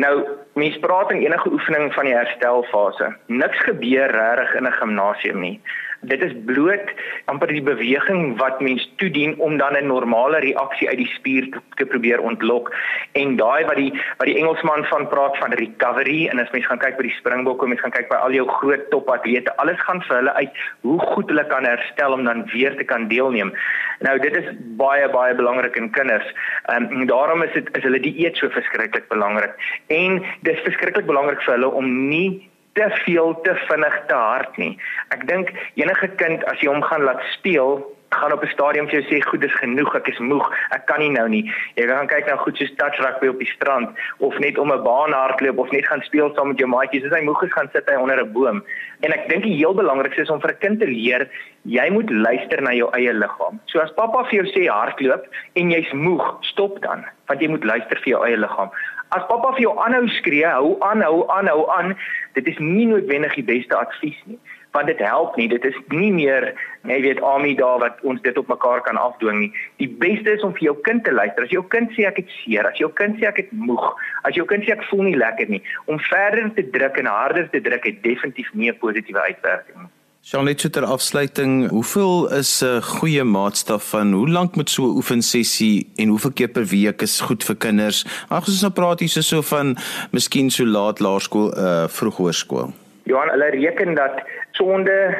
Nou, 0.00 0.14
mens 0.54 0.78
praat 0.80 1.10
in 1.12 1.20
enige 1.26 1.52
oefening 1.52 1.92
van 1.94 2.08
die 2.08 2.14
herstelfase. 2.14 3.10
Niks 3.26 3.58
gebeur 3.68 4.10
regtig 4.16 4.54
in 4.58 4.66
'n 4.66 4.78
gimnasium 4.80 5.40
nie 5.40 5.60
dit 6.00 6.22
is 6.22 6.32
bloot 6.48 6.92
amper 7.32 7.50
die 7.52 7.62
beweging 7.62 8.36
wat 8.40 8.60
mens 8.64 8.86
toedien 8.96 9.34
om 9.38 9.56
dan 9.58 9.76
'n 9.76 9.86
normale 9.86 10.38
reaksie 10.38 10.88
uit 10.88 10.96
die 10.96 11.12
spier 11.14 11.50
te, 11.50 11.60
te 11.76 11.86
probeer 11.86 12.20
ontlok. 12.20 12.72
En 13.12 13.36
daai 13.36 13.64
wat 13.64 13.76
die 13.76 13.92
wat 14.16 14.26
die 14.26 14.36
Engelsman 14.36 14.84
van 14.84 15.08
praat 15.08 15.36
van 15.38 15.52
recovery 15.52 16.26
en 16.26 16.38
as 16.38 16.50
mens 16.50 16.66
gaan 16.66 16.78
kyk 16.78 16.96
by 16.96 17.02
die 17.02 17.18
springbokke 17.18 17.66
mens 17.66 17.80
gaan 17.80 17.90
kyk 17.90 18.08
by 18.08 18.16
al 18.16 18.32
jou 18.32 18.48
groot 18.48 18.90
topatlete 18.90 19.56
alles 19.56 19.80
gaan 19.80 20.02
vir 20.02 20.16
hulle 20.16 20.32
uit 20.32 20.52
hoe 20.80 20.98
goed 20.98 21.28
hulle 21.28 21.46
kan 21.46 21.64
herstel 21.64 22.12
om 22.12 22.24
dan 22.24 22.46
weer 22.52 22.76
te 22.76 22.84
kan 22.84 23.08
deelneem. 23.08 23.52
Nou 24.00 24.18
dit 24.18 24.36
is 24.36 24.44
baie 24.76 25.08
baie 25.08 25.34
belangrik 25.34 25.76
in 25.76 25.90
kinders. 25.90 26.26
Um, 26.72 26.88
en 26.90 27.06
daarom 27.06 27.42
is 27.42 27.52
dit 27.52 27.76
is 27.76 27.82
hulle 27.82 28.00
dieet 28.00 28.36
so 28.36 28.48
verskriklik 28.48 29.08
belangrik. 29.08 29.52
En 29.86 30.22
dis 30.40 30.60
verskriklik 30.60 31.06
belangrik 31.06 31.42
vir 31.42 31.54
hulle 31.54 31.68
om 31.68 32.08
nie 32.08 32.49
te 32.72 32.86
veel 33.04 33.40
te 33.42 33.54
vinnig 33.68 34.02
te 34.06 34.14
hard 34.14 34.56
nie. 34.56 34.78
Ek 35.08 35.26
dink 35.26 35.50
enige 35.74 36.08
kind 36.16 36.44
as 36.44 36.60
jy 36.60 36.68
hom 36.68 36.82
gaan 36.82 37.02
laat 37.02 37.22
speel, 37.36 37.80
gaan 38.10 38.32
op 38.32 38.42
'n 38.42 38.46
stadium 38.46 38.88
vir 38.88 39.00
jou 39.00 39.06
sê 39.08 39.22
goed, 39.22 39.40
dis 39.40 39.54
genoeg, 39.54 39.94
ek 39.94 40.08
is 40.08 40.18
moeg, 40.18 40.50
ek 40.70 40.86
kan 40.86 40.98
nie 40.98 41.10
nou 41.10 41.28
nie. 41.28 41.52
Jy 41.74 41.86
gaan 41.86 42.06
kyk 42.06 42.26
na 42.26 42.36
goed 42.36 42.56
soos 42.56 42.74
touch 42.76 42.98
rugby 42.98 43.28
op 43.28 43.38
die 43.38 43.52
strand 43.54 43.88
of 44.18 44.38
net 44.38 44.58
om 44.58 44.72
'n 44.72 44.82
baan 44.82 45.12
hardloop 45.12 45.58
of 45.58 45.70
net 45.70 45.86
gaan 45.86 46.02
speel 46.02 46.34
saam 46.34 46.48
met 46.48 46.58
jou 46.58 46.68
maatjies. 46.68 47.04
As 47.04 47.18
hy 47.18 47.22
moeg 47.24 47.42
is, 47.42 47.52
gaan 47.52 47.70
sit 47.72 47.88
hy 47.88 47.94
onder 47.94 48.20
'n 48.20 48.32
boom. 48.32 48.64
En 49.00 49.12
ek 49.12 49.28
dink 49.28 49.42
die 49.42 49.56
heel 49.56 49.74
belangrikste 49.74 50.22
is 50.22 50.30
om 50.30 50.40
vir 50.40 50.50
'n 50.50 50.58
kind 50.58 50.80
te 50.80 50.86
leer, 50.86 51.28
jy 51.62 51.90
moet 51.90 52.10
luister 52.10 52.62
na 52.62 52.72
jou 52.72 52.90
eie 52.92 53.12
liggaam. 53.12 53.60
So 53.66 53.80
as 53.80 53.92
pappa 53.92 54.24
vir 54.24 54.42
jou 54.42 54.46
sê 54.52 54.66
hardloop 54.68 55.24
en 55.54 55.70
jy's 55.70 55.92
moeg, 55.92 56.36
stop 56.40 56.80
dan, 56.82 57.04
want 57.26 57.40
jy 57.40 57.48
moet 57.48 57.64
luister 57.64 57.96
vir 57.96 58.12
jou 58.12 58.24
eie 58.24 58.36
liggaam. 58.36 58.70
As 59.10 59.26
pappa 59.26 59.52
vir 59.56 59.64
jou 59.66 59.74
aanhou 59.82 60.06
skree, 60.20 60.46
hou 60.46 60.76
aan, 60.86 61.02
hou 61.02 61.24
aan, 61.34 61.48
hou 61.50 61.66
aan, 61.74 61.96
dit 62.38 62.46
is 62.46 62.58
nie 62.58 62.86
noodwendig 62.86 63.34
die 63.34 63.48
beste 63.54 63.76
advies 63.76 64.18
nie 64.30 64.38
want 64.70 64.86
dit 64.86 65.00
help 65.02 65.36
nie. 65.36 65.48
Dit 65.50 65.64
is 65.66 65.74
nie 65.90 66.12
meer 66.14 66.52
jy 66.86 67.00
weet 67.02 67.22
Ami 67.26 67.56
daar 67.58 67.80
wat 67.82 67.98
ons 68.06 68.22
dit 68.22 68.36
op 68.38 68.48
mekaar 68.52 68.84
kan 68.86 69.00
afdwing 69.00 69.40
nie. 69.40 69.50
Die 69.82 69.90
beste 70.02 70.36
is 70.36 70.44
om 70.46 70.54
vir 70.54 70.68
jou 70.68 70.76
kind 70.86 71.04
te 71.04 71.14
luister. 71.14 71.42
As 71.42 71.54
jou 71.54 71.64
kind 71.74 71.90
sê 71.96 72.06
ek 72.06 72.22
het 72.22 72.34
seer 72.40 72.68
as 72.70 72.78
jou 72.78 72.90
kind 73.02 73.18
sê 73.18 73.26
ek 73.30 73.42
het 73.44 73.54
moeg 73.66 73.88
as 74.28 74.38
jou 74.38 74.46
kind 74.46 74.66
sê 74.66 74.76
ek 74.76 74.86
voel 74.90 75.08
nie 75.10 75.18
lekker 75.18 75.50
nie 75.50 75.62
om 75.90 75.98
verder 76.10 76.52
te 76.54 76.66
druk 76.76 77.02
en 77.02 77.10
harder 77.10 77.50
te 77.50 77.62
druk 77.66 77.88
het 77.90 78.04
definitief 78.06 78.54
nie 78.54 78.70
'n 78.70 78.78
positiewe 78.78 79.26
uitwerking 79.26 79.82
nie 79.82 79.94
Charlotte 80.22 80.70
ter 80.70 80.84
afsluiting, 80.84 81.70
hoeveel 81.70 82.28
is 82.32 82.62
'n 82.62 82.82
goeie 82.82 83.24
maatstaf 83.24 83.88
van 83.88 84.12
hoe 84.12 84.28
lank 84.28 84.56
moet 84.56 84.70
so 84.70 84.82
'n 84.82 84.96
oefensessie 84.96 85.92
en 85.96 86.08
hoeveel 86.08 86.32
keer 86.32 86.48
per 86.48 86.64
week 86.64 87.02
is 87.02 87.20
goed 87.20 87.44
vir 87.44 87.56
kinders? 87.56 88.04
Ag 88.28 88.46
ons 88.46 88.60
nou 88.60 88.72
praat 88.72 89.00
hier 89.00 89.08
so 89.08 89.42
van 89.42 89.76
miskien 90.12 90.50
so 90.50 90.64
laat 90.64 91.00
laerskool, 91.00 91.56
uh 91.56 91.88
vroeg 91.88 92.16
hoërskool. 92.16 92.72
Johan, 93.04 93.28
hulle 93.28 93.50
reken 93.50 93.94
dat 93.94 94.22
sonde 94.50 95.16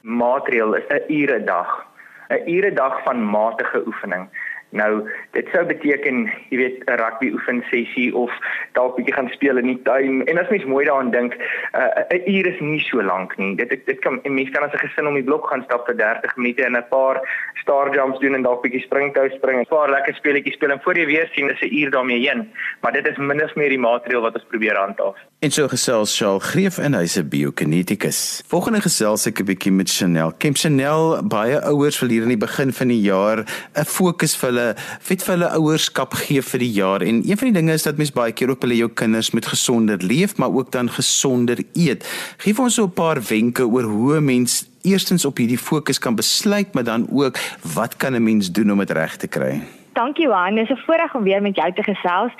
maatreel 0.00 0.74
is 0.74 0.84
'n 0.88 1.12
ure 1.12 1.44
dag. 1.44 1.86
'n 2.28 2.48
Ure 2.48 2.72
dag 2.72 3.02
van 3.04 3.24
matige 3.30 3.82
oefening. 3.86 4.28
Nou, 4.72 5.02
dit 5.36 5.48
sou 5.52 5.66
beteken, 5.68 6.22
jy 6.48 6.56
weet, 6.56 6.84
'n 6.88 6.96
rugby 6.96 7.28
oefen 7.36 7.60
sessie 7.68 8.14
of 8.16 8.32
dalk 8.72 8.96
bietjie 8.96 9.14
gaan 9.14 9.28
speel 9.28 9.58
in 9.60 9.68
die 9.68 9.82
tuin. 9.82 10.24
En 10.24 10.38
as 10.38 10.48
mens 10.48 10.64
mooi 10.64 10.86
daaraan 10.86 11.10
dink, 11.10 11.36
uh, 11.76 12.00
'n 12.08 12.22
uur 12.24 12.46
is 12.46 12.60
nie 12.60 12.80
so 12.80 13.02
lank 13.02 13.36
nie. 13.36 13.56
Dit 13.56 13.68
dit 13.86 13.98
kan 13.98 14.20
'n 14.24 14.34
mens 14.34 14.50
kan 14.50 14.62
as 14.62 14.72
'n 14.72 14.86
gesin 14.86 15.06
om 15.06 15.14
die 15.14 15.28
blok 15.30 15.46
gaan 15.46 15.62
stap 15.62 15.86
vir 15.86 15.96
30 15.96 16.36
minute 16.36 16.64
en 16.64 16.76
'n 16.76 16.88
paar 16.88 17.20
star 17.54 17.94
jumps 17.94 18.18
doen 18.18 18.34
en 18.34 18.42
dalk 18.42 18.62
bietjie 18.62 18.80
springtou 18.80 19.28
spring 19.28 19.58
en 19.58 19.64
'n 19.64 19.76
paar 19.76 19.90
lekker 19.90 20.14
speletjies 20.14 20.54
speel 20.54 20.70
en 20.70 20.80
voor 20.80 20.96
jy 20.96 21.06
weer 21.06 21.28
sien 21.32 21.50
is 21.50 21.60
'n 21.60 21.74
uur 21.74 21.90
daarmee 21.90 22.28
heen. 22.28 22.50
Maar 22.80 22.92
dit 22.92 23.06
is 23.06 23.16
minstens 23.16 23.54
meer 23.54 23.68
die 23.68 23.78
materiaal 23.78 24.22
wat 24.22 24.34
ons 24.34 24.46
probeer 24.48 24.76
handhaaf. 24.76 25.31
En 25.42 25.50
so 25.50 25.66
gesels 25.66 26.12
Charles 26.14 26.44
Greef 26.52 26.76
en 26.78 26.94
hy's 26.94 27.16
'n 27.18 27.28
biokineticus. 27.28 28.42
Volgende 28.46 28.80
gesels 28.80 29.26
ek 29.26 29.40
'n 29.40 29.44
bietjie 29.44 29.72
met 29.72 29.90
Chanel. 29.90 30.32
Kemp 30.38 30.56
Chanel, 30.56 31.22
baie 31.26 31.58
ouers 31.62 31.98
wil 31.98 32.08
hier 32.08 32.22
in 32.22 32.28
die 32.28 32.36
begin 32.36 32.72
van 32.72 32.88
die 32.88 33.00
jaar 33.00 33.38
'n 33.74 33.84
fokus 33.84 34.36
vir 34.36 34.48
hulle 34.48 34.74
vet 35.00 35.22
vir 35.22 35.34
hulle 35.34 35.50
ouerskap 35.50 36.14
gee 36.14 36.42
vir 36.42 36.58
die 36.58 36.70
jaar 36.70 37.02
en 37.02 37.22
een 37.26 37.36
van 37.36 37.52
die 37.52 37.60
dinge 37.60 37.72
is 37.72 37.82
dat 37.82 37.96
mens 37.96 38.12
baie 38.12 38.32
keer 38.32 38.50
ook 38.50 38.62
hulle 38.62 38.76
jou 38.76 38.88
kinders 38.88 39.32
met 39.32 39.46
gesonder 39.46 39.96
leef 39.98 40.36
maar 40.36 40.54
ook 40.54 40.70
dan 40.70 40.88
gesonder 40.88 41.58
eet. 41.74 42.06
Gee 42.38 42.54
vir 42.54 42.64
ons 42.64 42.74
so 42.74 42.84
'n 42.84 42.92
paar 42.92 43.20
wenke 43.20 43.66
oor 43.66 43.82
hoe 43.82 44.16
'n 44.16 44.24
mens 44.24 44.68
eerstens 44.82 45.24
op 45.24 45.36
hierdie 45.36 45.58
fokus 45.58 45.98
kan 45.98 46.14
besluit 46.14 46.72
maar 46.72 46.84
dan 46.84 47.08
ook 47.10 47.36
wat 47.74 47.96
kan 47.96 48.14
'n 48.14 48.22
mens 48.22 48.52
doen 48.52 48.70
om 48.70 48.78
dit 48.78 48.90
reg 48.90 49.16
te 49.16 49.26
kry? 49.26 49.60
Dankie 49.94 50.24
Johan, 50.24 50.54
dis 50.54 50.70
'n 50.70 50.82
voorreg 50.86 51.14
om 51.14 51.22
weer 51.22 51.42
met 51.42 51.56
jou 51.56 51.72
te 51.72 51.82
gesels. 51.82 52.32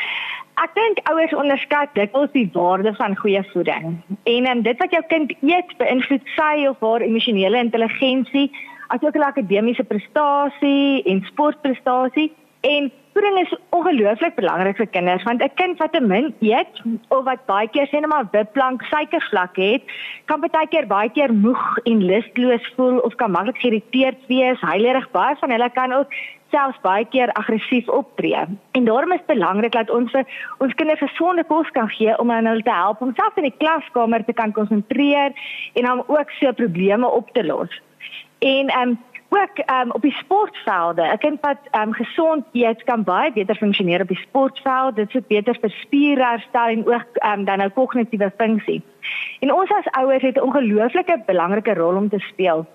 Ek 0.60 0.74
dink 0.76 0.98
ouers 1.08 1.32
onderskat 1.32 1.94
dikwels 1.96 2.32
die 2.34 2.48
waarde 2.52 2.92
van 2.94 3.16
goeie 3.16 3.40
voeding. 3.52 4.02
En 4.28 4.48
um, 4.50 4.62
dit 4.62 4.78
wat 4.78 4.92
jou 4.92 5.02
kind 5.08 5.32
eet 5.40 5.70
beïnvloed 5.80 6.26
sy 6.36 6.66
of 6.68 6.82
haar 6.84 7.04
emosionele 7.06 7.56
intelligensie, 7.56 8.50
asook 8.92 9.16
hulle 9.16 9.30
akademiese 9.30 9.84
prestasie 9.88 11.00
en 11.08 11.22
sportprestasie. 11.30 12.28
En 12.68 12.90
voeding 13.12 13.38
is 13.40 13.54
ongelooflik 13.76 14.36
belangrik 14.36 14.76
vir 14.76 14.90
kinders 14.92 15.24
want 15.24 15.42
'n 15.42 15.56
kind 15.60 15.78
wat 15.78 15.92
te 15.92 16.00
min 16.00 16.34
eet 16.40 16.82
of 17.08 17.24
wat 17.24 17.46
baie 17.46 17.68
keer 17.68 17.88
sê 17.88 18.00
net 18.00 18.12
maar 18.12 18.28
wipplank 18.32 18.84
suikervlak 18.92 19.56
het, 19.56 19.82
kan 20.26 20.40
baie 20.40 20.68
keer 20.68 20.86
baie 20.86 21.10
keer 21.10 21.32
moeg 21.32 21.78
en 21.84 22.04
lusteloos 22.04 22.72
voel 22.76 22.98
of 22.98 23.14
kan 23.14 23.30
maklik 23.30 23.58
geïrriteerd 23.58 24.20
wees. 24.28 24.60
Huilerig 24.60 25.10
baie 25.10 25.36
van 25.40 25.50
hulle 25.50 25.70
kan 25.70 25.92
ook 25.92 26.12
selfs 26.52 26.80
baie 26.84 27.04
keer 27.12 27.32
aggressief 27.40 27.88
optree. 27.88 28.44
En 28.76 28.84
daarom 28.84 29.12
is 29.12 29.24
belangrik 29.26 29.72
dat 29.72 29.90
ons 29.90 30.10
vir 30.14 30.26
ons 30.58 30.74
kinders 30.74 31.00
gesonde 31.00 31.44
kos 31.48 31.70
kan 31.76 31.88
gee 31.88 32.18
om 32.18 32.30
hulle 32.30 32.62
te 32.62 32.74
help 32.74 33.00
om 33.00 33.14
self 33.16 33.38
in 33.40 33.48
die 33.48 33.58
klaskamer 33.58 34.24
te 34.24 34.36
kan 34.36 34.52
konsentreer 34.52 35.32
en 35.78 35.90
om 35.92 36.04
ook 36.06 36.30
so 36.40 36.52
probleme 36.52 37.08
op 37.08 37.32
te 37.32 37.46
los. 37.46 37.80
En 38.38 38.68
ehm 38.68 38.88
um, 38.88 39.00
ook 39.32 39.58
um, 39.82 39.90
op 39.90 40.02
die 40.02 40.12
sportvelde. 40.12 41.02
'n 41.02 41.18
Kind 41.18 41.40
wat 41.40 41.58
um, 41.80 41.92
gesond 41.92 42.44
eet 42.52 42.84
kan 42.84 43.02
baie 43.04 43.32
beter 43.32 43.56
funksioneer 43.56 44.00
op 44.00 44.08
die 44.08 44.24
sportveld. 44.26 44.96
Dit 44.96 45.14
is 45.14 45.26
beter 45.26 45.56
vir 45.60 45.70
spierherstel 45.70 46.66
en 46.66 46.86
ook 46.86 47.08
um, 47.30 47.44
dan 47.44 47.58
nou 47.58 47.70
kognitiewe 47.70 48.32
funksie. 48.36 48.82
En 49.40 49.54
ons 49.54 49.70
as 49.70 49.90
ouers 49.90 50.22
het 50.22 50.36
'n 50.36 50.46
ongelooflike 50.48 51.22
belangrike 51.26 51.74
rol 51.74 51.96
om 51.96 52.08
te 52.08 52.18
speel 52.18 52.66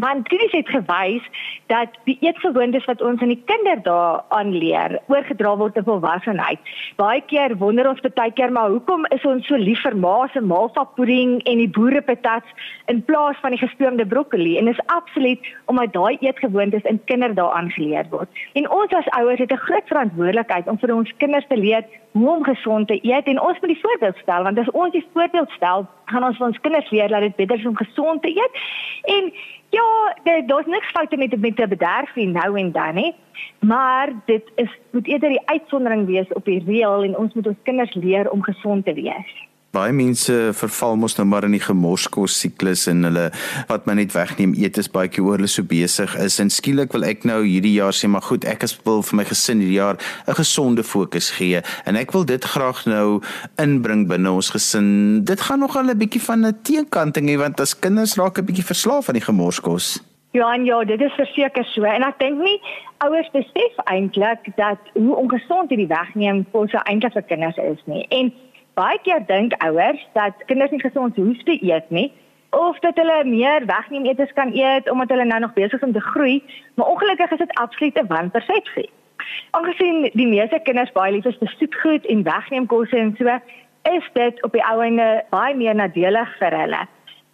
Want 0.00 0.26
studies 0.26 0.52
het 0.52 0.68
gewys 0.68 1.24
dat 1.66 1.88
die 2.04 2.16
eetgewoontes 2.20 2.84
wat 2.88 3.02
ons 3.04 3.20
in 3.20 3.28
die 3.28 3.42
kinderdae 3.44 4.22
aanleer, 4.32 4.96
oorgedra 5.12 5.52
word 5.60 5.76
op 5.76 5.84
volwassenheid. 5.84 6.70
Baie 6.96 7.20
keer 7.28 7.52
wonder 7.60 7.88
ons 7.90 8.00
baie 8.00 8.32
keer 8.32 8.52
maar 8.52 8.72
hoekom 8.72 9.04
is 9.12 9.24
ons 9.28 9.46
so 9.46 9.56
lief 9.60 9.82
vir 9.84 9.96
ma 9.96 10.14
se 10.32 10.40
malva 10.40 10.86
pudding 10.96 11.34
en 11.44 11.60
die 11.60 11.68
boerepatats 11.68 12.68
in 12.88 13.02
plaas 13.04 13.36
van 13.44 13.52
die 13.52 13.60
gestoomde 13.60 14.06
broccoli? 14.08 14.56
En 14.58 14.72
is 14.72 14.80
absoluut 14.86 15.52
omdat 15.66 15.92
daai 15.92 16.16
eetgewoontes 16.20 16.88
in 16.88 17.02
kinderdae 17.04 17.52
aangeleer 17.60 18.08
word. 18.10 18.44
En 18.56 18.70
ons 18.70 18.96
as 18.96 19.12
ouers 19.20 19.44
het 19.44 19.52
'n 19.52 19.66
groot 19.66 19.92
verantwoordelikheid 19.92 20.68
om 20.68 20.78
vir 20.78 20.94
ons 20.94 21.12
kinders 21.16 21.46
te 21.48 21.56
leer 21.56 21.84
hoe 22.12 22.30
om 22.30 22.44
gesond 22.44 22.88
te 22.88 22.98
eet 23.02 23.26
en 23.26 23.40
ons 23.40 23.60
moet 23.60 23.72
die 23.74 23.82
voorbeeld 23.82 24.16
stel 24.22 24.42
want 24.42 24.58
as 24.58 24.70
ons 24.70 24.92
die 24.92 25.06
voorbeeld 25.12 25.50
stel, 25.50 25.86
gaan 26.12 26.28
ons 26.28 26.38
vir 26.38 26.46
ons 26.46 26.60
kinders 26.60 26.90
leer 26.90 27.08
dat 27.08 27.26
dit 27.26 27.36
beter 27.40 27.58
is 27.58 27.66
om 27.66 27.76
gesond 27.76 28.22
te 28.22 28.30
eet. 28.30 28.62
En 29.16 29.32
Ja, 29.72 30.16
daar's 30.46 30.66
niks 30.66 30.90
foute 30.90 31.16
met 31.16 31.40
met 31.40 31.56
te 31.56 31.68
bederf 31.68 32.14
nie 32.14 32.26
nou 32.26 32.58
en 32.58 32.72
dan 32.72 32.94
nie. 32.94 33.14
Maar 33.58 34.12
dit 34.24 34.50
is 34.54 34.78
moet 34.90 35.06
eerder 35.06 35.28
die 35.28 35.48
uitsondering 35.48 36.06
wees 36.06 36.32
op 36.32 36.44
die 36.44 36.62
reël 36.66 37.02
en 37.02 37.16
ons 37.16 37.34
moet 37.34 37.46
ons 37.46 37.62
kinders 37.62 37.94
leer 37.94 38.30
om 38.30 38.42
gesond 38.42 38.84
te 38.84 38.92
wees. 38.94 39.32
Baie 39.72 39.92
mense 39.96 40.34
verval 40.52 40.98
mos 41.00 41.14
nou 41.16 41.24
maar 41.24 41.46
in 41.46 41.54
die 41.56 41.62
gemorskos 41.64 42.34
siklus 42.42 42.82
en 42.90 43.06
hulle 43.06 43.22
wat 43.70 43.86
my 43.88 43.94
net 43.96 44.10
wegneem 44.12 44.50
eet 44.60 44.76
is 44.76 44.90
baie 44.92 45.08
keer 45.08 45.24
oor 45.24 45.40
hulle 45.40 45.48
so 45.48 45.64
besig 45.64 46.12
is 46.20 46.36
en 46.44 46.52
skielik 46.52 46.92
wil 46.92 47.06
ek 47.08 47.24
nou 47.24 47.38
hierdie 47.40 47.72
jaar 47.78 47.96
sê 47.96 48.10
maar 48.12 48.26
goed 48.26 48.44
ek 48.44 48.66
wil 48.84 49.00
vir 49.08 49.20
my 49.22 49.24
gesin 49.30 49.62
hierdie 49.64 49.78
jaar 49.78 49.96
'n 50.28 50.36
gesonde 50.36 50.84
fokus 50.84 51.30
gee 51.38 51.62
en 51.88 51.96
ek 51.96 52.12
wil 52.12 52.28
dit 52.28 52.44
graag 52.44 52.84
nou 52.84 53.22
inbring 53.56 54.04
binne 54.12 54.28
ons 54.28 54.52
gesin. 54.52 55.24
Dit 55.24 55.40
gaan 55.40 55.64
nog 55.64 55.76
al 55.76 55.88
'n 55.88 55.96
bietjie 55.96 56.20
van 56.20 56.44
'n 56.44 56.60
teenkanting 56.62 57.32
hê 57.32 57.38
want 57.38 57.58
as 57.60 57.72
kinders 57.72 58.16
raak 58.20 58.38
'n 58.38 58.44
bietjie 58.44 58.68
verslaaf 58.68 59.08
aan 59.08 59.20
die 59.20 59.24
gemorskos. 59.24 60.02
Ja, 60.32 60.52
en 60.52 60.64
ja, 60.64 60.84
dit 60.84 61.00
is 61.00 61.12
verseker 61.16 61.64
so 61.64 61.82
en 61.84 62.02
ek 62.02 62.18
dink 62.18 62.38
nie 62.38 62.60
ouers 62.98 63.30
besef 63.32 63.72
eintlik 63.84 64.52
dat 64.56 64.78
hoe 64.92 65.16
ongesond 65.16 65.70
hierdie 65.70 65.88
wegneem 65.88 66.44
kos 66.52 66.72
eintlik 66.84 67.12
vir 67.12 67.22
kinders 67.22 67.56
is 67.56 67.80
nie. 67.86 68.06
En 68.10 68.32
baie 68.74 68.98
keer 69.02 69.22
dink 69.26 69.52
ouers 69.64 70.02
dat 70.12 70.44
kinders 70.46 70.70
nie 70.70 70.80
gesond 70.80 71.16
hoef 71.16 71.42
te 71.48 71.58
eet 71.60 71.90
nie 71.90 72.12
of 72.52 72.78
dat 72.84 72.96
hulle 73.00 73.24
meer 73.24 73.66
wegneem 73.66 74.04
etes 74.04 74.32
kan 74.32 74.52
eet 74.52 74.90
omdat 74.90 75.08
hulle 75.08 75.24
nou 75.24 75.40
nog 75.40 75.52
besig 75.52 75.80
is 75.80 75.86
om 75.86 75.92
te 75.92 76.00
groei, 76.00 76.42
maar 76.74 76.86
ongelukkig 76.86 77.30
is 77.30 77.38
dit 77.38 77.54
absoluut 77.54 77.98
'n 77.98 78.06
wanpersepsie. 78.06 78.90
Aangesien 79.50 80.10
die 80.12 80.26
meeste 80.26 80.60
kinders 80.62 80.92
baie 80.92 81.12
lief 81.12 81.24
is 81.24 81.38
vir 81.40 81.48
soetgoed 81.48 82.06
en 82.06 82.22
wegneem 82.22 82.66
kosse 82.66 82.96
en 82.96 83.14
so, 83.18 83.38
is 83.96 84.10
dit 84.12 84.42
op 84.42 84.52
die 84.52 84.64
ou 84.64 84.80
einde 84.80 85.24
baie 85.30 85.54
meer 85.56 85.74
nadelig 85.74 86.36
vir 86.38 86.58
hulle. 86.62 86.82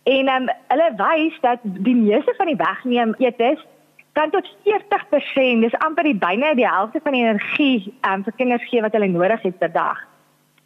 En 0.02 0.28
um, 0.28 0.46
hulle 0.68 0.90
wys 0.96 1.40
dat 1.40 1.58
die 1.62 1.96
meeste 1.96 2.34
van 2.36 2.46
die 2.46 2.56
wegneem 2.56 3.14
etes 3.18 3.66
kan 4.12 4.30
tot 4.30 4.46
40%, 4.64 5.60
dis 5.60 5.78
amper 5.78 6.04
die 6.04 6.14
byna 6.14 6.54
die 6.54 6.68
helfte 6.68 7.00
van 7.02 7.12
die 7.12 7.22
energie 7.22 7.94
um, 8.08 8.24
vir 8.24 8.32
kinders 8.36 8.64
gee 8.70 8.82
wat 8.82 8.92
hulle 8.92 9.08
nodig 9.08 9.42
het 9.42 9.58
per 9.58 9.72
dag. 9.72 10.00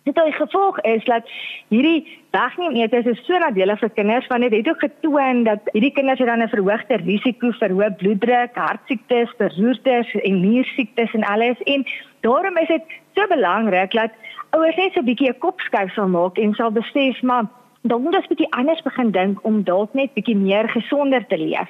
Dit 0.04 0.16
het 0.16 0.34
gevolg 0.34 0.80
is 0.80 1.04
dat 1.04 1.28
hierdie 1.68 2.18
wegneem 2.30 2.74
eet 2.76 2.92
is 2.92 3.24
so 3.26 3.38
nadelig 3.38 3.78
vir 3.78 3.90
kinders 3.90 4.26
want 4.26 4.42
dit 4.42 4.56
het 4.56 4.68
ook 4.68 4.80
getoon 4.80 5.44
dat 5.44 5.68
hierdie 5.72 5.92
kinders 5.92 6.18
het 6.18 6.28
dan 6.28 6.42
'n 6.42 6.48
verhoogde 6.48 6.96
risiko 6.96 7.50
vir 7.50 7.70
hoë 7.70 7.90
bloeddruk, 7.96 8.54
hartsiektes, 8.54 9.36
beroertes 9.36 10.14
en 10.14 10.40
niersiektes 10.40 11.12
en 11.12 11.24
alles 11.24 11.62
en 11.62 11.86
daarom 12.20 12.56
is 12.56 12.68
dit 12.68 12.82
so 13.14 13.26
belangrik 13.26 13.90
dat 13.90 14.10
ouers 14.50 14.76
net 14.76 14.92
so 14.92 15.00
'n 15.00 15.04
bietjie 15.04 15.28
'n 15.28 15.38
kopskuif 15.38 15.92
sal 15.92 16.08
maak 16.08 16.38
en 16.38 16.54
sal 16.54 16.70
besef 16.70 17.22
maar 17.22 17.46
dan 17.82 18.02
moet 18.02 18.16
ons 18.16 18.26
bietjie 18.26 18.52
anders 18.52 18.82
begin 18.82 19.10
dink 19.10 19.44
om 19.44 19.64
dalk 19.64 19.94
net 19.94 20.14
bietjie 20.14 20.36
meer 20.36 20.68
gesonder 20.68 21.26
te 21.26 21.38
leef. 21.38 21.68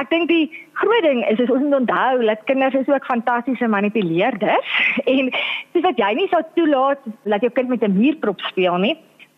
Ek 0.00 0.10
dink 0.10 0.28
die 0.28 0.46
groot 0.76 1.02
ding 1.02 1.22
is, 1.24 1.38
is 1.38 1.50
ons 1.50 1.62
moet 1.62 1.78
onthou 1.80 2.26
dat 2.26 2.44
kinders 2.44 2.74
is 2.74 2.88
ook 2.88 3.08
fantastiese 3.08 3.68
manipuleerders 3.68 4.72
en 5.14 5.30
dis 5.72 5.84
wat 5.86 5.98
jy 6.00 6.12
nie 6.18 6.28
sou 6.32 6.42
toelaat 6.58 7.02
dat 7.24 7.46
jou 7.46 7.52
kind 7.58 7.68
met 7.68 7.82
'n 7.82 7.98
muurprop 7.98 8.40
speel 8.50 8.76
nie. 8.78 8.96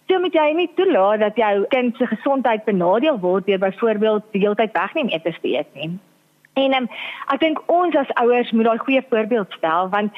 So 0.08 0.18
moet 0.18 0.34
jy 0.34 0.52
nie 0.56 0.70
toelaat 0.74 1.20
dat 1.20 1.36
jou 1.36 1.64
kind 1.68 1.96
se 1.96 2.06
gesondheid 2.06 2.64
benadeel 2.64 3.18
word 3.20 3.46
deur 3.46 3.58
byvoorbeeld 3.58 4.24
die 4.32 4.40
hele 4.40 4.54
tyd 4.54 4.72
wegneem 4.72 5.10
eet 5.12 5.24
te 5.24 5.34
eet 5.42 5.74
nie. 5.74 5.90
En 6.54 6.74
um, 6.74 6.88
ek 7.32 7.40
dink 7.40 7.60
ons 7.66 7.94
as 7.94 8.14
ouers 8.14 8.50
moet 8.50 8.64
daai 8.64 8.78
goeie 8.78 9.02
voorbeeld 9.10 9.52
stel 9.52 9.88
want 9.88 10.12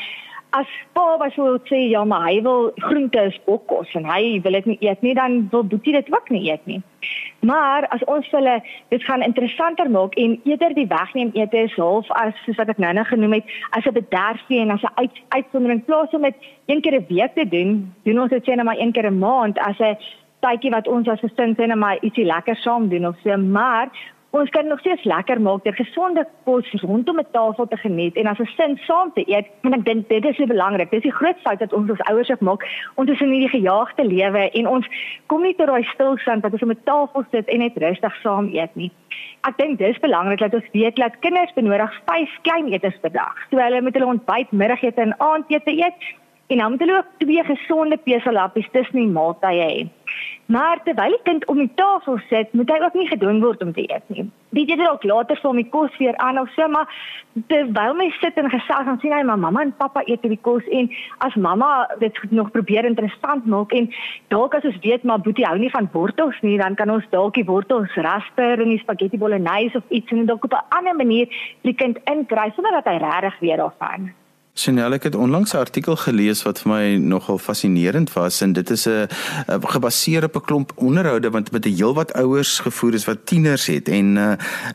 as 0.50 0.66
pa 0.92 1.16
byvoorbeeld 1.16 1.68
sê 1.68 1.80
ja 1.90 2.04
maar 2.04 2.26
hy 2.28 2.42
wil 2.42 2.70
groente 2.76 3.20
is 3.30 3.38
bokkos 3.46 3.94
en 3.94 4.06
hy 4.08 4.40
wil 4.44 4.56
dit 4.58 4.66
nie 4.70 4.78
eet 4.80 5.02
nie 5.02 5.14
dan 5.14 5.48
wil 5.50 5.64
Boetie 5.64 5.92
dit 5.92 6.12
ook 6.12 6.30
nie 6.30 6.50
eet 6.50 6.66
nie. 6.66 6.80
Maar 7.46 7.86
as 7.94 8.04
ons 8.04 8.26
hulle 8.30 8.56
dit 8.88 9.04
gaan 9.04 9.22
interessanter 9.22 9.90
maak 9.90 10.14
en 10.14 10.40
eerder 10.44 10.74
die 10.74 10.86
wegneem 10.90 11.30
eet 11.34 11.54
is 11.54 11.76
half 11.78 12.10
as 12.22 12.34
soos 12.44 12.58
wat 12.60 12.72
ek 12.74 12.82
nou-nou 12.82 13.04
genoem 13.08 13.38
het 13.38 13.52
as 13.70 13.86
'n 13.86 13.98
bederfie 14.00 14.60
en 14.60 14.70
as 14.70 14.82
'n 14.82 14.94
uit, 14.94 15.22
uitsondering 15.28 15.84
plaas 15.84 16.10
om 16.10 16.22
dit 16.22 16.36
een 16.66 16.80
keer 16.80 17.00
'n 17.00 17.06
week 17.08 17.34
te 17.34 17.48
doen, 17.48 17.94
doen 18.04 18.20
ons 18.20 18.30
dit 18.30 18.44
sê 18.44 18.56
net 18.56 18.64
maar 18.64 18.78
een 18.78 18.92
keer 18.92 19.10
'n 19.10 19.18
maand 19.18 19.58
as 19.58 19.78
'n 19.78 19.96
tydjie 20.40 20.70
wat 20.70 20.88
ons 20.88 21.08
as 21.08 21.20
gesin 21.20 21.54
sê 21.56 21.66
net 21.66 21.76
maar 21.76 21.98
ietsie 22.00 22.24
lekker 22.24 22.56
saam 22.56 22.88
doen 22.88 23.06
of 23.06 23.16
so 23.22 23.36
maar 23.36 23.88
Ons 24.30 24.50
kan 24.50 24.66
nog 24.66 24.78
steeds 24.78 25.04
lekker 25.04 25.40
maak 25.42 25.64
deur 25.64 25.74
gesonde 25.74 26.22
kos 26.44 26.70
rondom 26.82 27.18
'n 27.18 27.26
tafel 27.30 27.66
te 27.66 27.76
geniet 27.76 28.16
en 28.16 28.26
as 28.26 28.38
'n 28.38 28.50
sin 28.56 28.76
saam 28.86 29.10
te 29.14 29.24
eet. 29.26 29.46
En 29.62 29.72
ek 29.72 29.84
dink 29.84 30.08
dit 30.08 30.24
is 30.24 30.36
so 30.36 30.46
belangrik. 30.46 30.90
Dis 30.90 31.02
die 31.02 31.18
groot 31.20 31.36
fout 31.42 31.58
wat 31.58 31.72
ons 31.72 31.90
as 31.90 32.06
ouers 32.10 32.30
ook 32.30 32.40
maak. 32.40 32.62
Ons 32.94 33.10
is 33.10 33.20
in 33.20 33.30
hierdie 33.30 33.58
gejaagde 33.58 34.04
lewe 34.04 34.50
en 34.50 34.66
ons 34.66 34.86
kom 35.26 35.42
nie 35.42 35.54
tot 35.54 35.66
daai 35.66 35.82
stilstand 35.82 36.42
wat 36.42 36.52
ons 36.52 36.62
om 36.62 36.70
'n 36.70 36.82
tafel 36.84 37.24
sit 37.30 37.48
en 37.48 37.58
net 37.58 37.76
rustig 37.76 38.14
saam 38.22 38.48
eet 38.54 38.74
nie. 38.74 38.90
Ek 39.48 39.56
dink 39.56 39.78
dis 39.78 39.98
belangrik 39.98 40.38
dat 40.38 40.54
ons 40.54 40.70
weet 40.72 40.96
dat 40.96 41.18
kinders 41.18 41.52
benodig 41.52 42.00
5 42.06 42.30
klein 42.42 42.72
etes 42.72 42.98
per 43.00 43.12
dag. 43.12 43.34
So 43.50 43.56
hulle 43.58 43.82
moet 43.82 43.94
hulle 43.94 44.06
ontbyt, 44.06 44.52
middagete 44.52 45.00
en 45.00 45.14
aandete 45.18 45.72
eet 45.72 46.00
en 46.46 46.58
dan 46.58 46.70
moet 46.70 46.80
hulle 46.80 46.96
ook 46.96 47.18
twee 47.18 47.44
gesonde 47.44 47.96
peselappies 47.96 48.68
tussen 48.72 48.98
die 48.98 49.06
maaltye 49.06 49.62
hê. 49.62 49.88
Maar 50.50 50.80
terwyl 50.82 51.14
die 51.14 51.22
kind 51.22 51.44
om 51.46 51.56
die 51.56 51.70
tafel 51.74 52.18
sit, 52.28 52.52
moet 52.52 52.70
hy 52.72 52.78
ook 52.82 52.94
nie 52.98 53.06
gedwing 53.06 53.38
word 53.42 53.60
om 53.62 53.72
te 53.72 53.84
eet 53.86 54.08
nie. 54.10 54.24
Dit 54.50 54.72
is 54.74 54.80
dalk 54.80 55.04
later 55.06 55.38
vir 55.38 55.52
my 55.54 55.62
kos 55.70 55.98
weer 55.98 56.16
aan 56.18 56.40
of 56.40 56.50
so, 56.56 56.66
maar 56.68 56.90
terwyl 57.52 57.94
my 57.94 58.08
sit 58.18 58.38
en 58.40 58.50
gesels 58.50 58.88
dan 58.88 58.98
sien 58.98 59.14
hy 59.14 59.20
maar 59.28 59.38
mamma 59.38 59.62
en 59.62 59.70
pappa 59.78 60.02
eet 60.10 60.26
die 60.26 60.40
kos 60.42 60.66
en 60.74 60.90
as 61.26 61.36
mamma 61.38 61.86
dit 62.00 62.18
nog 62.34 62.50
probeer 62.50 62.88
interessant 62.88 63.46
maak 63.46 63.70
en 63.78 63.86
dalk 64.34 64.56
as 64.58 64.66
ons 64.72 64.80
weet 64.82 65.06
maar 65.06 65.22
Boetie 65.22 65.46
hou 65.46 65.54
nie 65.58 65.70
van 65.70 65.86
wortels 65.92 66.40
nie, 66.42 66.58
dan 66.58 66.74
kan 66.74 66.90
ons 66.90 67.06
dalk 67.14 67.38
die 67.38 67.46
wortels 67.46 67.94
rasper 67.94 68.64
in 68.64 68.74
die 68.74 68.82
spaghetti 68.82 69.22
bolognese 69.22 69.78
of 69.78 69.94
iets 69.94 70.10
en 70.10 70.26
dalk 70.26 70.50
op 70.50 70.58
'n 70.58 70.78
ander 70.80 70.96
manier 70.96 71.30
die 71.62 71.74
kind 71.74 72.02
inkry 72.10 72.50
sonder 72.56 72.72
dat 72.72 72.90
hy 72.90 72.98
regtig 72.98 73.38
weet 73.38 73.62
daarvan. 73.62 74.10
Chanel 74.54 74.96
ek 74.96 75.04
het 75.06 75.14
onlangs 75.14 75.52
'n 75.54 75.62
artikel 75.62 75.96
gelees 75.96 76.42
wat 76.42 76.58
vir 76.60 76.72
my 76.72 76.96
nogal 76.96 77.38
fascinerend 77.38 78.12
was 78.12 78.40
en 78.40 78.52
dit 78.52 78.70
is 78.70 78.86
'n 78.86 79.06
gebaseer 79.46 80.24
op 80.24 80.36
'n 80.36 80.40
klomp 80.40 80.72
onderhoude 80.74 81.30
wat 81.30 81.50
met 81.50 81.66
'n 81.66 81.74
heelwat 81.74 82.12
ouers 82.12 82.58
gevoer 82.58 82.94
is 82.94 83.04
wat 83.04 83.26
tieners 83.26 83.66
het 83.66 83.88
en 83.88 84.16
uh, 84.16 84.32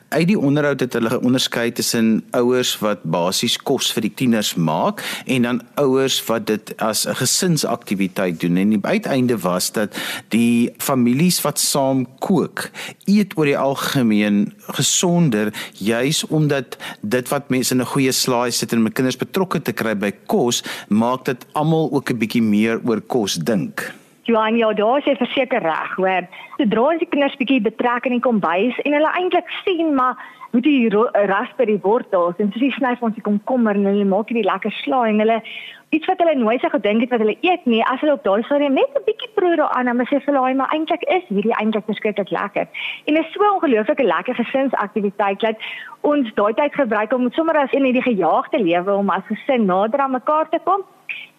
uit 0.09 0.27
die 0.27 0.39
onderhoud 0.39 0.79
het 0.79 0.93
hulle 0.93 1.21
onderskei 1.21 1.71
tussen 1.71 2.23
ouers 2.31 2.79
wat 2.79 3.03
basies 3.03 3.57
kos 3.57 3.91
vir 3.93 4.01
die 4.01 4.13
tieners 4.13 4.55
maak 4.55 5.03
en 5.25 5.41
dan 5.41 5.61
ouers 5.75 6.25
wat 6.25 6.47
dit 6.47 6.73
as 6.77 7.05
'n 7.07 7.15
gesinsaktiwiteit 7.15 8.39
doen. 8.39 8.57
En 8.57 8.69
die 8.69 8.79
uiteinde 8.81 9.37
was 9.37 9.71
dat 9.71 9.95
die 10.27 10.73
families 10.77 11.41
wat 11.41 11.59
saam 11.59 12.07
kook 12.19 12.69
eet 13.05 13.37
oor 13.37 13.45
die 13.45 13.57
algemeen 13.57 14.53
gesonder 14.57 15.53
juis 15.73 16.27
omdat 16.27 16.77
dit 17.01 17.29
wat 17.29 17.49
mense 17.49 17.73
in 17.73 17.81
'n 17.81 17.85
goeie 17.85 18.11
slaai 18.11 18.51
sit 18.51 18.71
en 18.71 18.83
met 18.83 18.93
kinders 18.93 19.17
betrokke 19.17 19.64
te 19.65 19.73
kry 19.73 19.95
by 19.97 20.11
kos, 20.31 20.63
maak 20.89 21.25
dit 21.25 21.45
almal 21.53 21.89
ook 21.91 22.11
'n 22.11 22.19
bietjie 22.21 22.43
meer 22.43 22.81
oor 22.85 23.01
kos 23.01 23.35
dink. 23.35 23.91
Johan, 24.25 24.57
ja, 24.57 24.73
daar 24.73 24.97
is 24.97 25.05
jy 25.05 25.15
verseker 25.15 25.61
reg, 25.61 25.91
hoor. 25.95 26.25
Sodra 26.57 26.81
ons 26.81 26.99
die 26.99 27.09
kinders 27.09 27.35
bietjie 27.37 27.61
betrek 27.61 28.05
in 28.05 28.15
die 28.17 28.23
kombuis 28.25 28.77
en 28.83 28.95
hulle 28.97 29.11
eintlik 29.19 29.49
sien 29.63 29.93
maar 29.93 30.17
hoe 30.55 30.61
die 30.63 30.89
raspberry 31.27 31.79
wortels 31.83 32.37
en 32.39 32.51
soos 32.51 32.63
jy 32.63 32.71
sny 32.71 32.93
ons 33.03 33.15
die 33.17 33.23
komkommer 33.25 33.75
en 33.75 33.89
hulle 33.89 34.05
maak 34.07 34.29
hierdie 34.31 34.47
lekker 34.47 34.71
slaai 34.83 35.09
en 35.09 35.19
hulle 35.19 35.41
iets 35.95 36.07
wat 36.09 36.21
hulle 36.23 36.35
nooit 36.39 36.63
sou 36.63 36.71
gedink 36.71 37.03
het 37.03 37.11
wat 37.13 37.23
hulle 37.23 37.35
eet 37.43 37.67
nie 37.71 37.81
as 37.91 37.99
hulle 38.03 38.15
op 38.15 38.23
daai 38.23 38.43
stadium 38.47 38.79
net 38.79 38.95
'n 38.95 39.03
bietjie 39.09 39.31
proe 39.35 39.55
daaraan 39.59 39.91
en 39.91 40.07
sê 40.07 40.21
vir 40.23 40.33
hulle 40.33 40.55
maar 40.61 40.73
eintlik 40.77 41.03
is 41.17 41.27
hierdie 41.27 41.55
eintlik 41.59 41.85
beskiklik 41.91 42.31
lekker. 42.37 42.67
En 43.07 43.19
is 43.21 43.31
so 43.33 43.43
'n 43.43 43.55
ongelooflike 43.55 44.07
lekker 44.13 44.35
gesinsaktiwiteit 44.35 45.39
dat 45.39 45.57
ons 46.01 46.33
daai 46.39 46.53
tyd 46.53 46.73
gebruik 46.73 47.13
om 47.13 47.31
sommer 47.31 47.57
as 47.57 47.71
in 47.71 47.83
hierdie 47.83 48.09
gejaagde 48.11 48.59
lewe 48.59 48.93
om 48.95 49.09
as 49.09 49.27
gesin 49.27 49.65
nader 49.65 49.99
aan 49.99 50.11
mekaar 50.11 50.49
te 50.49 50.59
kom 50.63 50.81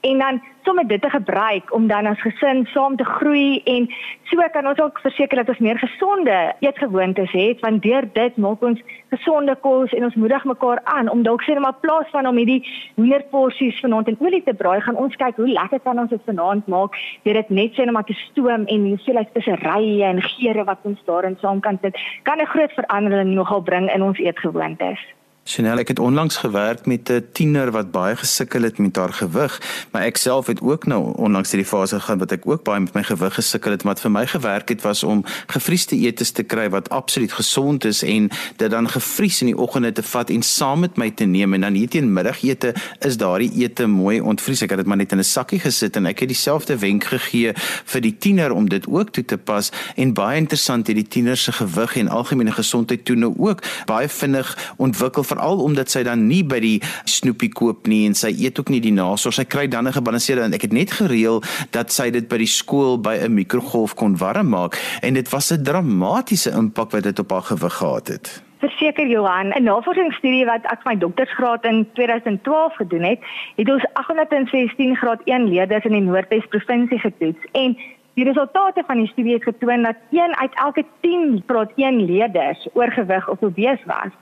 en 0.01 0.19
dan 0.19 0.43
sommer 0.63 0.87
dit 0.87 1.03
te 1.03 1.11
gebruik 1.11 1.75
om 1.75 1.87
dan 1.87 2.07
as 2.07 2.21
gesin 2.21 2.67
saam 2.67 2.97
te 2.97 3.05
groei 3.05 3.63
en 3.65 3.89
so 4.25 4.43
kan 4.53 4.67
ons 4.67 4.81
ook 4.81 5.01
verseker 5.01 5.37
dat 5.37 5.49
ons 5.49 5.59
meer 5.59 5.79
gesonde 5.79 6.37
eetgewoontes 6.61 7.33
het 7.33 7.61
want 7.61 7.83
deur 7.83 8.09
dit 8.13 8.37
maak 8.37 8.63
ons 8.63 8.81
gesonde 9.15 9.57
kos 9.67 9.93
en 9.93 10.05
ons 10.05 10.15
moedig 10.15 10.45
mekaar 10.45 10.81
aan 10.85 11.11
om 11.11 11.23
dalk 11.23 11.47
net 11.47 11.61
maar 11.61 11.81
plaas 11.81 12.11
van 12.11 12.27
om 12.27 12.37
hierdie 12.37 12.63
hoenderporsies 12.95 13.81
vanaand 13.81 14.09
in 14.09 14.21
olie 14.21 14.43
te 14.43 14.55
braai 14.55 14.81
gaan 14.81 15.03
ons 15.07 15.17
kyk 15.17 15.37
hoe 15.37 15.49
lekker 15.49 15.81
kan 15.81 15.99
ons 15.99 16.11
dit 16.11 16.31
vanaand 16.31 16.67
maak 16.67 16.99
deur 17.23 17.41
dit 17.41 17.51
net 17.61 17.77
net 17.79 17.93
maar 17.93 18.09
te 18.09 18.19
stoom 18.23 18.67
en 18.67 18.89
jy 18.91 18.97
sê 19.05 19.15
like 19.17 19.31
speserye 19.35 20.05
en 20.05 20.23
geure 20.23 20.65
wat 20.65 20.83
ons 20.83 21.05
daarin 21.07 21.39
saam 21.41 21.61
kan 21.61 21.79
sit 21.83 22.03
kan 22.23 22.41
'n 22.41 22.53
groot 22.55 22.73
verandering 22.73 23.35
nogal 23.35 23.61
bring 23.61 23.95
in 23.95 24.03
ons 24.03 24.19
eetgewoontes. 24.19 25.01
Chanel, 25.47 25.79
ek 25.79 25.93
het 25.93 26.01
onlangs 26.03 26.41
gewerk 26.43 26.87
met 26.91 27.11
'n 27.11 27.23
tiener 27.33 27.71
wat 27.71 27.91
baie 27.91 28.17
gesukkel 28.17 28.63
het 28.63 28.79
met 28.79 28.97
haar 28.97 29.13
gewig, 29.13 29.63
maar 29.91 30.03
ek 30.03 30.17
self 30.17 30.47
het 30.47 30.61
ook 30.61 30.87
nou 30.87 31.15
onlangs 31.15 31.51
hierdie 31.51 31.69
fase 31.69 32.01
gegaan 32.01 32.19
wat 32.19 32.33
ek 32.33 32.47
ook 32.47 32.63
baie 32.63 32.81
met 32.81 32.95
my 32.95 33.03
gewig 33.03 33.35
gesukkel 33.35 33.71
het, 33.71 33.83
wat 33.83 34.01
vir 34.01 34.11
my 34.11 34.27
gewerk 34.27 34.69
het 34.69 34.83
was 34.83 35.03
om 35.03 35.25
gefriesde 35.47 35.97
etes 35.97 36.31
te 36.31 36.43
kry 36.43 36.69
wat 36.69 36.89
absoluut 36.91 37.33
gesond 37.33 37.85
is 37.85 38.03
en 38.03 38.31
dit 38.57 38.71
dan 38.71 38.89
gefries 38.89 39.41
in 39.41 39.47
die 39.47 39.57
oggende 39.57 39.93
te 39.93 40.03
vat 40.03 40.31
en 40.31 40.43
saam 40.43 40.81
met 40.81 40.97
my 40.97 41.11
te 41.11 41.25
neem 41.25 41.55
en 41.55 41.61
dan 41.61 41.75
hier 41.75 41.89
teen 41.89 42.13
middagete 42.13 42.75
is 42.99 43.17
daardie 43.17 43.53
ete 43.55 43.87
mooi 43.87 44.21
ontvries. 44.21 44.63
Ek 44.63 44.71
het 44.71 44.79
dit 44.79 44.87
maar 44.87 44.97
net 44.97 45.13
in 45.13 45.19
'n 45.19 45.25
sakkie 45.25 45.61
gesit 45.61 45.97
en 45.97 46.07
ek 46.07 46.19
het 46.19 46.29
dieselfde 46.29 46.79
wenk 46.79 47.05
gegee 47.05 47.53
vir 47.85 48.01
die 48.01 48.17
tiener 48.19 48.53
om 48.53 48.69
dit 48.69 48.87
ook 48.87 49.11
toe 49.11 49.25
te 49.25 49.39
pas 49.39 49.71
en 49.97 50.13
baie 50.13 50.37
interessant 50.37 50.87
het 50.87 50.97
die 50.97 51.09
tiener 51.09 51.37
se 51.37 51.53
gewig 51.53 51.97
en 51.97 52.09
algemene 52.09 52.53
gesondheid 52.53 53.05
toe 53.05 53.17
nou 53.17 53.35
ook 53.39 53.63
baie 53.87 54.09
vinnig 54.09 54.75
ontwikkel 54.77 55.23
veral 55.37 55.61
omdat 55.63 55.93
sy 55.93 56.03
dan 56.07 56.27
nie 56.27 56.43
by 56.45 56.61
die 56.63 56.79
snoepie 57.05 57.51
koop 57.53 57.87
nie 57.91 58.05
en 58.09 58.17
sy 58.17 58.33
eet 58.35 58.59
ook 58.61 58.73
nie 58.73 58.81
die 58.81 58.95
naso. 58.95 59.31
Sy 59.31 59.45
kry 59.45 59.67
dan 59.69 59.87
'n 59.87 59.93
gebalanseerde 59.93 60.43
en 60.43 60.55
ek 60.55 60.63
het 60.63 60.73
net 60.73 60.91
gereël 60.91 61.43
dat 61.71 61.93
sy 61.93 62.11
dit 62.11 62.29
by 62.29 62.39
die 62.39 62.47
skool 62.47 62.99
by 62.99 63.17
'n 63.21 63.35
mikrogolf 63.35 63.95
kon 63.95 64.17
warm 64.17 64.49
maak 64.49 64.77
en 65.03 65.15
dit 65.15 65.29
was 65.31 65.53
'n 65.53 65.63
dramatiese 65.63 66.51
impak 66.51 66.91
wat 66.93 67.03
dit 67.03 67.19
op 67.19 67.31
haar 67.31 67.43
gewig 67.43 67.75
gehad 67.75 68.09
het. 68.09 68.43
Verseker 68.59 69.07
Johan, 69.07 69.53
'n 69.53 69.63
navorsingsstudie 69.63 70.47
wat 70.47 70.65
ek 70.65 70.85
my 70.85 70.97
doktorsgraad 70.97 71.65
in 71.65 71.87
2012 71.93 72.75
gedoen 72.77 73.03
het, 73.03 73.21
het 73.57 73.71
ons 73.71 73.85
816 73.93 74.97
graad 74.97 75.21
1 75.25 75.49
leerders 75.49 75.85
in 75.85 75.93
die 75.93 76.01
Noordwes 76.01 76.47
provinsie 76.49 76.99
getoets 76.99 77.45
en 77.53 77.77
Die 78.17 78.25
resultate 78.25 78.83
van 78.87 78.97
die 78.97 79.07
studie 79.07 79.33
het 79.35 79.43
getoon 79.43 79.83
dat 79.83 79.97
1 80.11 80.37
uit 80.37 80.55
elke 80.55 80.85
10 81.01 81.43
graad 81.47 81.73
1 81.77 82.05
leerders 82.05 82.69
oorgewig 82.73 83.29
of 83.29 83.43
obese 83.43 83.83
was. 83.85 84.13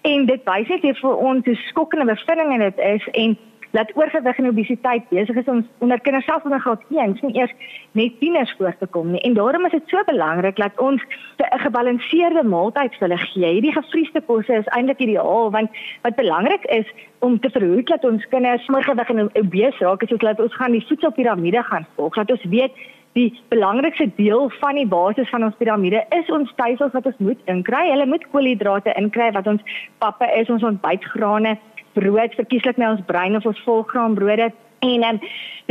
En 0.00 0.24
dit 0.26 0.40
wys 0.44 0.68
net 0.68 0.86
vir 1.00 1.16
ons 1.16 1.44
hoe 1.44 1.56
skokkende 1.68 2.06
bevindinge 2.08 2.58
dit 2.62 2.80
is 2.86 3.08
en 3.12 3.36
dat 3.76 3.92
oorgewig 3.94 4.38
en 4.38 4.48
obesiteit 4.48 5.08
besig 5.10 5.36
is 5.36 5.50
om 5.50 5.60
onder 5.78 6.00
kinders 6.00 6.24
selfs 6.24 6.44
onder 6.44 6.60
graad 6.60 6.86
1 6.88 7.18
nie 7.20 7.34
eers 7.36 7.52
net 7.92 8.16
tieners 8.20 8.54
voor 8.56 8.76
te 8.78 8.86
kom 8.86 9.10
nie. 9.10 9.20
En 9.20 9.36
daarom 9.36 9.68
is 9.68 9.76
dit 9.76 9.92
so 9.92 10.00
belangrik 10.06 10.56
dat 10.56 10.80
ons 10.80 11.02
'n 11.36 11.60
gebalanseerde 11.66 12.44
maaltyd 12.48 12.96
vir 12.96 13.08
hulle 13.08 13.18
gee. 13.26 13.52
Hierdie 13.52 13.76
gefriesde 13.76 14.20
kosse 14.20 14.54
is 14.54 14.72
eintlik 14.72 14.98
ideaal 14.98 15.50
want 15.50 15.70
wat 16.02 16.16
belangrik 16.16 16.64
is 16.64 16.88
om 17.18 17.40
te 17.40 17.50
verhoed 17.50 17.86
dat 17.86 18.04
ons 18.04 18.28
kinders 18.28 18.68
oorgewig 18.68 19.08
en 19.08 19.30
obese 19.36 19.84
raak, 19.84 20.02
is 20.02 20.18
dat 20.18 20.40
ons 20.40 20.54
gaan 20.54 20.72
die 20.72 20.86
voedselpiramide 20.86 21.62
gaan 21.62 21.86
volg. 21.96 22.14
Dat 22.14 22.30
ons 22.30 22.44
weet 22.44 22.72
die 23.14 23.30
belangrikste 23.48 24.08
deel 24.16 24.48
van 24.60 24.74
die 24.78 24.88
basis 24.90 25.30
van 25.30 25.46
ons 25.46 25.54
piramide 25.58 26.02
is 26.16 26.30
ons 26.34 26.50
stysels 26.54 26.94
wat 26.96 27.06
ons 27.06 27.22
moet 27.22 27.50
inkry. 27.50 27.86
Hulle 27.92 28.08
moet 28.10 28.26
koolhidrate 28.32 28.94
inkry 28.98 29.30
wat 29.36 29.46
ons 29.50 29.62
pappe 30.02 30.26
is, 30.34 30.50
ons 30.50 30.66
ontbytgrane, 30.66 31.54
brood, 31.94 32.34
verkieslik 32.34 32.80
met 32.80 32.96
ons 32.96 33.04
brein 33.06 33.38
of 33.38 33.46
ons 33.46 33.60
volgraanbrode. 33.66 34.50
En 34.84 35.04
um, 35.08 35.20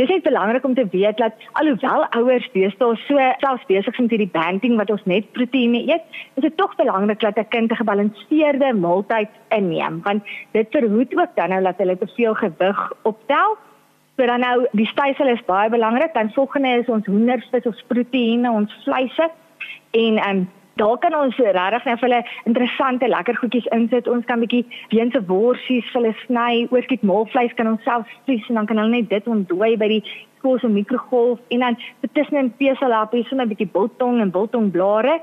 dis 0.00 0.08
net 0.10 0.24
belangrik 0.24 0.64
om 0.66 0.72
te 0.74 0.86
weet 0.90 1.20
dat 1.20 1.44
alhoewel 1.60 2.06
ouers 2.18 2.48
deesdae 2.54 2.96
so 3.04 3.26
selfs 3.42 3.68
besig 3.68 3.92
is 3.92 4.00
met 4.06 4.16
hierdie 4.16 4.32
banting 4.32 4.74
wat 4.80 4.90
ons 4.90 5.04
net 5.10 5.28
proteïene 5.36 5.84
eet, 5.84 6.08
is 6.34 6.48
dit 6.48 6.56
tog 6.58 6.72
belangrik 6.80 7.20
dat 7.20 7.38
'n 7.38 7.48
kind 7.48 7.70
'n 7.70 7.82
gebalanseerde 7.82 8.72
maaltyd 8.74 9.30
inneem, 9.50 10.00
want 10.02 10.24
dit 10.52 10.66
verhoed 10.70 11.14
ook 11.20 11.36
dan 11.36 11.48
nou 11.48 11.62
dat 11.62 11.78
hulle 11.78 11.98
te 11.98 12.10
veel 12.16 12.34
gewig 12.34 12.92
optel 13.02 13.58
So 14.16 14.26
dan 14.26 14.40
nou 14.40 14.66
die 14.78 14.86
stysel 14.86 15.28
is 15.28 15.44
baie 15.46 15.70
belangrik. 15.70 16.14
Dan 16.14 16.32
volgende 16.32 16.76
is 16.78 16.90
ons 16.92 17.06
hoendervis 17.06 17.66
of 17.66 17.80
proteïene, 17.86 18.50
ons 18.50 18.76
vleise. 18.84 19.30
En 19.90 20.18
ehm 20.18 20.36
um, 20.36 20.50
daar 20.74 20.98
kan 20.98 21.14
ons 21.14 21.36
regtig 21.36 21.84
net 21.84 21.98
vir 21.98 22.08
hulle 22.08 22.22
interessante 22.44 23.08
lekker 23.08 23.36
goedjies 23.38 23.66
insit. 23.76 24.08
Ons 24.10 24.24
kan 24.26 24.40
bietjie 24.42 24.64
beense 24.90 25.20
worsies 25.26 25.90
vir 25.92 26.00
hulle 26.00 26.14
sny, 26.24 26.66
oorskiet 26.74 27.02
maalvleis 27.06 27.54
kan 27.58 27.70
ons 27.70 27.82
self 27.86 28.10
vries 28.26 28.48
en 28.48 28.58
dan 28.58 28.66
kan 28.66 28.82
hulle 28.82 28.96
net 28.96 29.10
dit 29.10 29.28
ontdooi 29.30 29.76
by 29.78 29.90
die 29.92 30.00
skool 30.38 30.58
se 30.58 30.68
mikrogolf 30.68 31.38
en 31.54 31.62
dan 31.62 31.78
tussenin 32.12 32.50
peselappies 32.58 33.30
en 33.32 33.40
'n 33.40 33.48
bietjie 33.52 33.70
biltong 33.76 34.20
en 34.20 34.34
biltongblare 34.34 35.20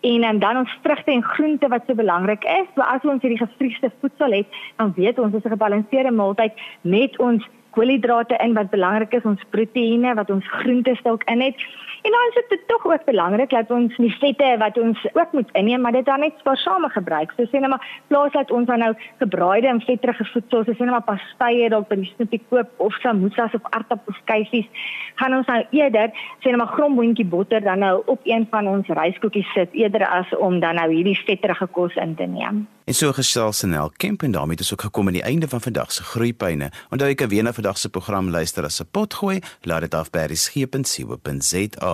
en 0.00 0.24
um, 0.24 0.38
dan 0.38 0.56
ons 0.56 0.78
vrugte 0.82 1.12
en 1.12 1.22
groente 1.22 1.68
wat 1.68 1.82
so 1.86 1.94
belangrik 1.94 2.44
is. 2.44 2.66
So 2.74 2.80
as 2.80 3.04
ons 3.04 3.22
hierdie 3.22 3.44
gefriesde 3.46 3.92
voedsel 4.00 4.32
het, 4.32 4.48
dan 4.76 4.92
weet 4.96 5.18
ons 5.18 5.32
dis 5.32 5.44
'n 5.44 5.56
gebalanseerde 5.56 6.10
maaltyd 6.10 6.52
met 6.82 7.18
ons 7.18 7.44
koolhidrate 7.74 8.38
in 8.42 8.54
wat 8.54 8.70
belangrik 8.70 9.12
is, 9.18 9.26
ons 9.28 9.42
proteïene 9.54 10.14
wat 10.14 10.30
ons 10.30 10.50
groente 10.60 10.94
stok 11.00 11.26
in 11.30 11.42
het. 11.44 11.66
En 12.04 12.10
dan 12.10 12.28
is 12.28 12.48
dit 12.48 12.60
tog 12.66 12.84
ook 12.92 13.04
belangrik 13.04 13.50
dat 13.50 13.70
ons 13.70 13.96
die 13.96 14.16
vette 14.20 14.56
wat 14.58 14.78
ons 14.78 15.06
ook 15.12 15.32
moet 15.32 15.48
inneem, 15.52 15.80
maar 15.80 15.92
dit 15.92 16.04
dan 16.04 16.20
net 16.20 16.34
spaarsame 16.38 16.88
gebruik. 16.88 17.32
So 17.36 17.46
sê 17.48 17.60
net 17.60 17.72
maar 17.72 17.86
plaas 18.06 18.32
dat 18.32 18.50
ons 18.50 18.66
dan 18.66 18.78
nou 18.78 18.90
gebraaide 19.22 19.70
en 19.72 19.80
vetterige 19.80 20.26
voedsel, 20.32 20.64
so 20.64 20.76
sê 20.76 20.84
net 20.84 20.92
maar 20.92 21.06
pastye 21.08 21.70
dalk 21.72 21.88
by 21.88 21.96
die 22.02 22.10
snoepie 22.10 22.42
koop 22.50 22.84
of 22.88 22.98
samosas 23.00 23.56
of 23.56 23.70
aardappelskyfies, 23.70 24.68
gaan 25.22 25.38
ons 25.38 25.48
nou 25.48 25.62
eerder 25.70 26.12
sê 26.44 26.52
net 26.52 26.60
maar 26.60 26.74
gromboontjie 26.76 27.28
botter 27.36 27.64
dan 27.64 27.80
nou 27.86 27.96
op 28.04 28.20
een 28.28 28.44
van 28.52 28.68
ons 28.68 28.92
ryskoekies 29.00 29.56
sit 29.56 29.72
eerder 29.72 30.04
as 30.04 30.36
om 30.36 30.60
dan 30.60 30.76
nou 30.76 30.90
hierdie 30.92 31.16
vetterige 31.24 31.72
kos 31.72 31.96
in 31.96 32.14
te 32.20 32.28
neem. 32.28 32.66
En 32.84 32.94
so 32.94 33.12
gesels 33.16 33.58
Senel 33.58 33.90
Kemp 33.96 34.22
en 34.22 34.36
daarmee 34.36 34.58
het 34.58 34.60
ons 34.60 34.72
ook 34.72 34.84
gekom 34.90 35.06
aan 35.06 35.16
die 35.16 35.22
einde 35.22 35.48
van 35.48 35.60
vandag 35.60 35.92
se 35.92 36.02
groeipyne. 36.02 36.68
Onthou 36.90 37.08
jy 37.08 37.16
kan 37.16 37.32
weer 37.32 37.42
na 37.42 37.52
vandag 37.52 37.78
se 37.80 37.88
program 37.88 38.28
luister 38.30 38.64
as 38.64 38.80
'n 38.80 38.90
potgooi. 38.90 39.40
Laat 39.62 39.80
dit 39.80 39.94
af 39.94 40.10
by 40.10 40.26
resgep.co.za. 40.28 41.93